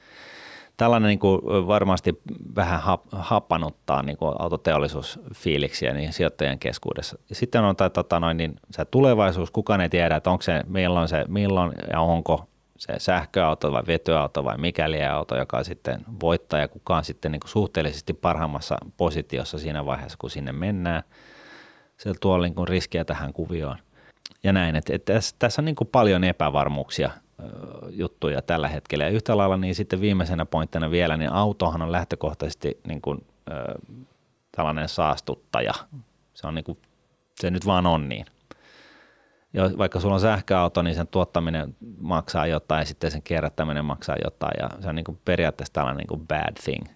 [0.76, 2.22] tällainen niin kuin varmasti
[2.56, 2.80] vähän
[3.12, 7.18] happanuttaa niin kuin autoteollisuusfiiliksiä niin sijoittajien keskuudessa.
[7.32, 11.08] Sitten on tai, tota noin, niin se tulevaisuus, kukaan ei tiedä, että onko se, milloin,
[11.08, 12.48] se, milloin ja onko
[12.78, 17.50] se sähköauto vai vetyauto vai mikäli auto, joka sitten voittaa ja kukaan sitten niin kuin
[17.50, 21.02] suhteellisesti parhaimmassa positiossa siinä vaiheessa, kun sinne mennään.
[21.96, 23.76] Se tuo niin kuin riskiä tähän kuvioon.
[24.42, 27.10] Ja näin, että, että tässä, tässä on niin kuin paljon epävarmuuksia
[27.98, 29.04] juttuja tällä hetkellä.
[29.04, 33.74] Ja yhtä lailla niin sitten viimeisenä pointtina vielä, niin autohan on lähtökohtaisesti niin kuin, ö,
[34.52, 35.72] tällainen saastuttaja.
[36.34, 36.78] Se, on niin kuin,
[37.40, 38.26] se nyt vaan on niin.
[39.52, 44.16] Ja vaikka sulla on sähköauto, niin sen tuottaminen maksaa jotain ja sitten sen kierrättäminen maksaa
[44.24, 46.86] jotain ja se on niin kuin periaatteessa tällainen niin kuin bad thing.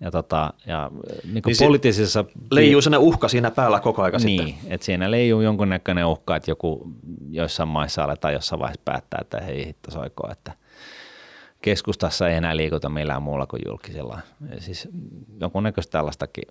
[0.00, 0.90] Ja, tota, ja
[1.24, 2.24] niin kuin niin poliittisessa...
[2.50, 4.72] Leijuu sellainen uhka siinä päällä koko aika niin, sitten.
[4.72, 6.88] että siinä leijuu jonkunnäköinen uhka, että joku
[7.30, 10.52] joissain maissa aletaan jossain vaiheessa päättää, että hei hitto soiko, että
[11.62, 14.20] keskustassa ei enää liikuta millään muulla kuin julkisella.
[14.50, 14.88] Ja siis
[15.40, 16.44] jonkunnäköistä tällaistakin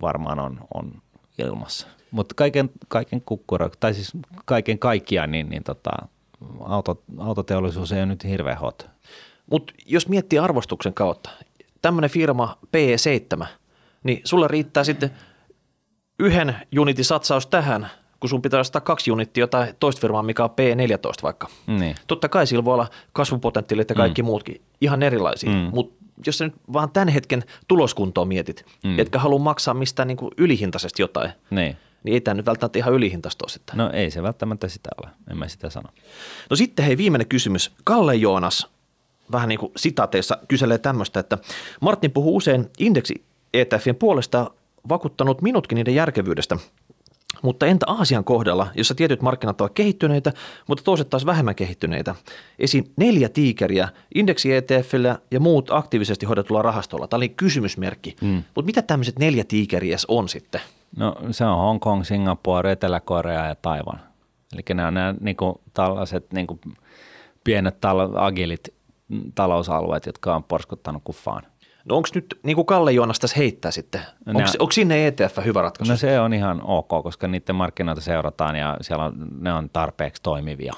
[0.00, 1.02] varmaan on, on
[1.38, 1.86] ilmassa.
[2.10, 4.12] Mutta kaiken, kaiken kukkura, tai siis
[4.44, 5.90] kaiken kaikkiaan, niin, niin tota,
[6.60, 8.88] auto, autoteollisuus ei ole nyt hirveän hot.
[9.50, 11.30] Mutta jos miettii arvostuksen kautta,
[11.84, 13.46] tämmöinen firma PE7,
[14.04, 15.10] niin sulle riittää sitten
[16.18, 20.50] yhden unitin satsaus tähän, kun sun pitää ostaa kaksi unittia jotain toista firmaa, mikä on
[20.50, 21.48] P14 vaikka.
[21.66, 21.94] Niin.
[22.06, 24.26] Totta kai sillä voi olla kasvupotentiaalit ja kaikki mm.
[24.26, 25.70] muutkin ihan erilaisia, mm.
[25.72, 28.98] mutta jos sä nyt vaan tämän hetken tuloskuntoa mietit, mm.
[28.98, 31.76] etkä halua maksaa mistään niin kuin ylihintaisesti jotain, niin.
[32.04, 33.76] niin ei tämä nyt välttämättä ihan ylihintaista ole sitten.
[33.76, 35.88] No ei se välttämättä sitä ole, en mä sitä sano.
[36.50, 37.72] No sitten hei viimeinen kysymys.
[37.84, 38.73] Kalle Joonas
[39.32, 41.38] vähän niin kuin sitaateissa kyselee tämmöistä, että
[41.80, 44.50] Martin puhuu usein indeksi ETFien puolesta
[44.88, 46.56] vakuuttanut minutkin niiden järkevyydestä.
[47.42, 50.32] Mutta entä Aasian kohdalla, jossa tietyt markkinat ovat kehittyneitä,
[50.68, 52.14] mutta toiset taas vähemmän kehittyneitä?
[52.58, 52.84] Esim.
[52.96, 57.08] neljä tiikeriä indeksi ETFillä ja muut aktiivisesti hoidetulla rahastolla.
[57.08, 58.16] Tämä oli kysymysmerkki.
[58.20, 58.42] Mm.
[58.54, 60.60] Mutta mitä tämmöiset neljä tiikeriä on sitten?
[60.96, 64.00] No se on Hong Kong, Singapore, Etelä-Korea ja Taiwan.
[64.52, 66.60] Eli nämä on nämä niin kuin, tällaiset niin kuin,
[67.44, 68.74] pienet tal- agilit
[69.34, 71.42] talousalueet, jotka on porskuttanut kuffaan.
[71.84, 75.62] No onko nyt, niin kuin Kalle Joonas tässä heittää sitten, onko, onko sinne ETF hyvä
[75.62, 75.92] ratkaisu?
[75.92, 80.22] No se on ihan ok, koska niiden markkinoita seurataan ja siellä on, ne on tarpeeksi
[80.22, 80.72] toimivia.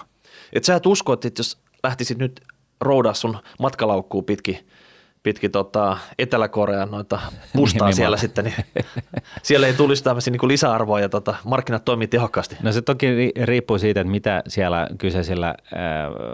[0.52, 2.40] Et sä et usko, että jos lähtisit nyt
[2.80, 4.66] roudaa sun matkalaukkuun pitkin
[5.26, 7.20] pitkin tota, Etelä-Korean noita
[7.56, 8.54] pustaa siellä sitten, niin
[9.42, 12.56] siellä ei tulisi tämmöisiä niin lisäarvoa ja tota, markkinat toimii tehokkaasti.
[12.62, 15.54] No se toki riippuu siitä, että mitä siellä kyseisillä äh,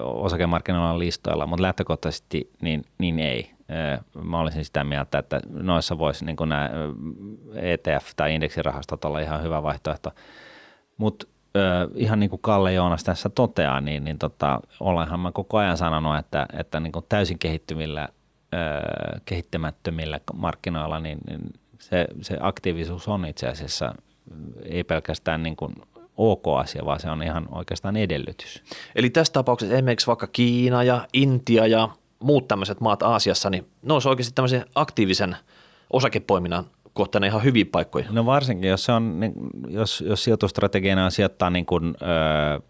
[0.03, 3.51] osakemarkkinoilla listoilla, mutta lähtökohtaisesti niin, niin ei.
[3.71, 6.71] Äh, mä olisin sitä mieltä, että noissa voisi niin nämä
[7.55, 10.11] ETF- tai indeksirahastot olla ihan hyvä vaihtoehto.
[10.97, 11.27] Mutta
[11.95, 16.19] ihan niin kuin Kalle Joonas tässä toteaa, niin, niin tota, olenhan mä koko ajan sanonut,
[16.19, 18.09] että, että niin kuin täysin kehittyvillä–
[19.25, 21.41] kehittämättömillä markkinoilla, niin, niin
[21.79, 23.95] se, se aktiivisuus on itse asiassa
[24.65, 25.75] ei pelkästään niin kuin
[26.17, 28.63] ok asia, vaan se on ihan oikeastaan edellytys.
[28.95, 31.89] Eli tässä tapauksessa esimerkiksi vaikka Kiina ja Intia ja
[32.19, 35.37] muut tämmöiset maat Aasiassa, niin ne olisi oikeasti tämmöisen aktiivisen
[35.91, 36.65] osakepoiminnan
[36.95, 38.05] kohteena ihan hyviä paikkoja.
[38.11, 39.33] No varsinkin, jos, se on, niin,
[39.69, 42.63] jos, jos sijoitustrategiana on sijoittaa niin kuin, äh,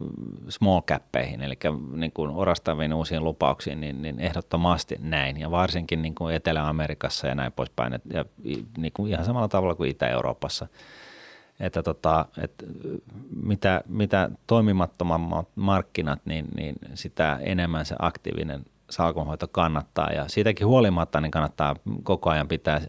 [0.49, 1.59] small cappeihin, eli
[1.93, 5.41] niin kuin orastaviin uusiin lupauksiin, niin, niin ehdottomasti näin.
[5.41, 8.25] Ja varsinkin niin kuin Etelä-Amerikassa ja näin poispäin, et, ja
[8.77, 10.67] niin kuin ihan samalla tavalla kuin Itä-Euroopassa.
[11.61, 12.65] Että tota, et
[13.43, 21.21] mitä, mitä toimimattomammat markkinat, niin, niin sitä enemmän se aktiivinen salkunhoito kannattaa ja siitäkin huolimatta
[21.21, 22.81] niin kannattaa koko ajan pitää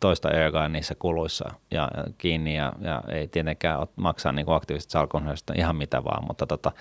[0.00, 5.76] toista ergaa niissä kuluissa ja kiinni ja, ja ei tietenkään maksaa niin aktiivisesti salkunhoidosta ihan
[5.76, 6.72] mitä vaan, mutta tota,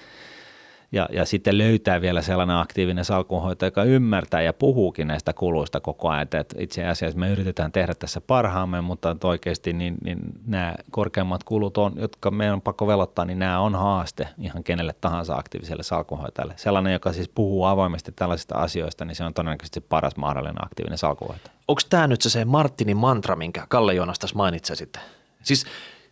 [0.92, 6.10] ja, ja sitten löytää vielä sellainen aktiivinen salkunhoitaja, joka ymmärtää ja puhuukin näistä kuluista koko
[6.10, 11.44] ajan, että itse asiassa me yritetään tehdä tässä parhaamme, mutta oikeasti niin, niin nämä korkeammat
[11.44, 15.84] kulut, on, jotka meidän on pakko velottaa, niin nämä on haaste ihan kenelle tahansa aktiiviselle
[15.84, 16.54] salkunhoitajalle.
[16.58, 21.54] Sellainen, joka siis puhuu avoimesti tällaisista asioista, niin se on todennäköisesti paras mahdollinen aktiivinen salkunhoitaja.
[21.68, 25.02] Onko tämä nyt se, se Martinin mantra, minkä Kalle Joonas tässä mainitsee sitten?
[25.44, 25.66] Siis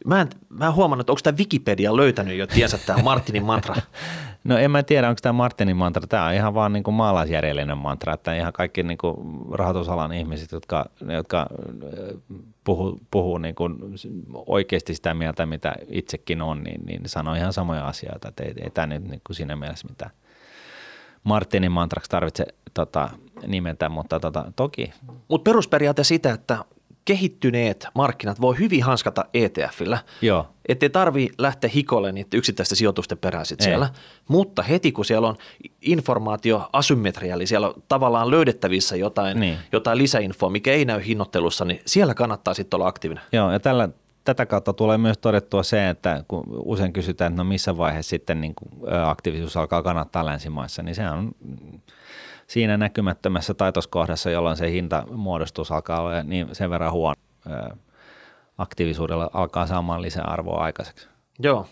[0.05, 3.76] Mä en, mä en huomannut, että onko tämä Wikipedia löytänyt jo tiensä tämä Martinin mantra.
[4.45, 6.07] No en mä tiedä, onko tämä Martinin mantra.
[6.07, 9.15] Tämä on ihan vaan niin kuin maalaisjärjellinen mantra, että ihan kaikki niin kuin
[9.51, 11.47] rahoitusalan ihmiset, jotka, jotka
[12.63, 13.75] puhuu, puhuu niin kuin
[14.33, 18.27] oikeasti sitä mieltä, mitä itsekin on, niin, niin sanoo ihan samoja asioita.
[18.27, 20.11] Että ei, ei tämä nyt niin kuin siinä mielessä mitään
[21.23, 23.09] Martinin mantraksi tarvitse tota,
[23.47, 24.93] nimetä, mutta tota, toki.
[25.27, 26.65] Mutta perusperiaate sitä, että
[27.05, 29.97] kehittyneet markkinat voi hyvin hanskata ETFillä.
[30.21, 30.47] Joo.
[30.67, 33.89] Että ei tarvi lähteä hikolle niitä yksittäisten sijoitusten perään sit siellä.
[34.27, 35.35] Mutta heti kun siellä on
[35.81, 39.57] informaatio asymmetria, eli siellä on tavallaan löydettävissä jotain, niin.
[39.71, 43.23] jotain lisäinfoa, mikä ei näy hinnoittelussa, niin siellä kannattaa sitten olla aktiivinen.
[43.31, 43.89] Joo, ja tällä,
[44.23, 48.41] tätä kautta tulee myös todettua se, että kun usein kysytään, että no missä vaiheessa sitten
[48.41, 51.31] niin kuin aktiivisuus alkaa kannattaa länsimaissa, niin se on
[52.47, 57.15] siinä näkymättömässä taitoskohdassa, jolloin se hintamuodostus alkaa olla niin sen verran huono,
[58.57, 61.07] aktiivisuudella alkaa saamaan lisäarvoa aikaiseksi.
[61.39, 61.67] Joo.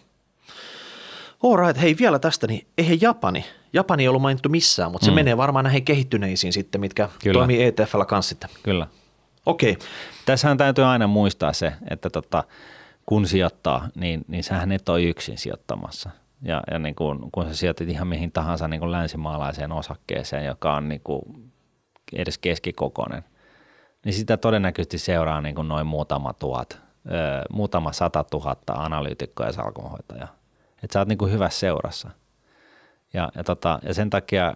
[1.43, 5.15] Alright, hei vielä tästä, niin eihän Japani, Japani ei ollut mainittu missään, mutta se mm.
[5.15, 7.39] menee varmaan näihin kehittyneisiin sitten, mitkä Kyllä.
[7.39, 8.49] toimii ETFllä kanssa sitten.
[8.63, 8.87] Kyllä.
[9.45, 9.71] Okei.
[9.71, 9.87] Okay.
[10.25, 12.43] Tässähän täytyy aina muistaa se, että tota,
[13.05, 16.09] kun sijoittaa, niin, niin sähän et ole yksin sijoittamassa–
[16.43, 20.75] ja, ja niin kuin, kun sä sijoitit ihan mihin tahansa niin kuin länsimaalaiseen osakkeeseen, joka
[20.75, 21.51] on niin kuin
[22.13, 23.23] edes keskikokoinen,
[24.05, 29.51] niin sitä todennäköisesti seuraa niin kuin noin muutama tuhat, ö, muutama sata tuhatta analyytikkoa ja
[29.51, 30.35] salkunhoitajaa.
[30.83, 32.09] Että sä oot niin kuin hyvässä seurassa.
[33.13, 34.53] Ja, ja, tota, ja sen takia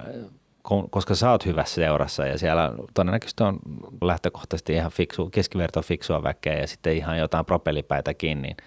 [0.90, 3.60] koska sä oot hyvässä seurassa ja siellä todennäköisesti on
[4.02, 8.58] lähtökohtaisesti ihan fiksu, keskiverto fiksua väkeä ja sitten ihan jotain propellipäitäkin, niin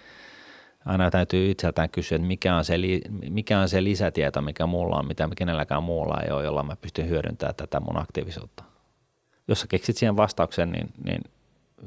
[0.85, 2.75] aina täytyy itseltään kysyä, että mikä on, se,
[3.29, 7.09] mikä on se lisätieto, mikä mulla on, mitä kenelläkään muulla ei ole, jolla mä pystyn
[7.09, 8.63] hyödyntämään tätä mun aktiivisuutta.
[9.47, 11.21] Jos sä keksit siihen vastauksen, niin, niin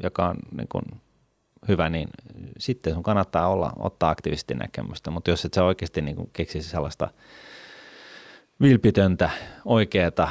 [0.03, 0.85] joka on niin kuin
[1.69, 2.09] hyvä, niin
[2.59, 5.11] sitten sun kannattaa olla, ottaa aktiivisesti näkemystä.
[5.11, 7.09] Mutta jos et sä oikeasti niin kuin keksisi sellaista
[8.61, 9.31] vilpitöntä,
[9.65, 10.31] oikeaa,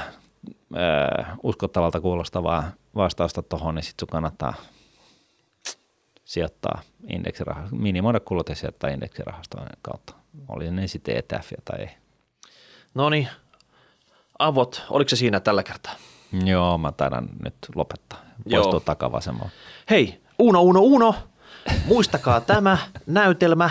[1.44, 4.54] uskottavalta kuulostavaa vastausta tuohon, niin sitten sun kannattaa
[6.34, 10.14] sijoittaa indeksirahastoon, minimoida kulut ja sijoittaa indeksirahastojen kautta.
[10.50, 11.90] Oli ne sitten ETF tai ei.
[12.94, 13.28] No niin,
[14.40, 15.94] avot, oliko se siinä tällä kertaa?
[16.46, 18.20] Joo, mä taidan nyt lopettaa.
[18.52, 19.52] Poistuu takavasemmalle.
[19.90, 21.16] Hei, Uno, Uno, Uno,
[21.86, 23.70] muistakaa tämä näytelmä,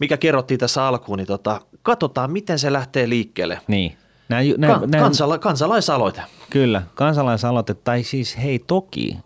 [0.00, 3.60] mikä kerrottiin tässä alkuun, niin tota, katsotaan, miten se lähtee liikkeelle.
[3.66, 3.98] Niin.
[4.28, 6.22] Nää, nää, Ka- nää, kansala- kansalaisaloite.
[6.50, 9.18] Kyllä, kansalaisaloite, tai siis hei toki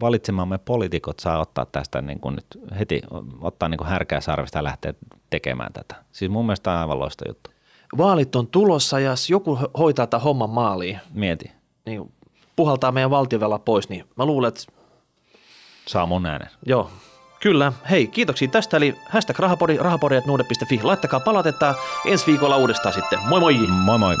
[0.00, 2.46] valitsemamme poliitikot saa ottaa tästä niin kuin nyt
[2.78, 3.02] heti,
[3.40, 4.94] ottaa niin kuin härkää sarvista ja lähteä
[5.30, 5.94] tekemään tätä.
[6.12, 7.50] Siis mun mielestä on aivan loista juttu.
[7.98, 11.00] Vaalit on tulossa ja jos joku hoitaa tämän homman maaliin.
[11.14, 11.52] Mieti.
[11.86, 12.12] Niin
[12.56, 14.60] puhaltaa meidän valtiovella pois, niin mä luulen, että
[15.86, 16.48] saa mun äänen.
[16.66, 16.90] Joo,
[17.40, 17.72] Kyllä.
[17.90, 18.76] Hei, kiitoksia tästä.
[18.76, 20.80] Eli hashtag rahapori, rahapori.nuude.fi.
[20.82, 21.74] Laittakaa palautetta
[22.06, 23.18] ensi viikolla uudestaan sitten.
[23.28, 23.54] Moi moi!
[23.68, 24.16] Moi moi!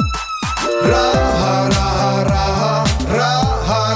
[0.90, 2.84] Raha, raha, raha,
[3.16, 3.87] raha.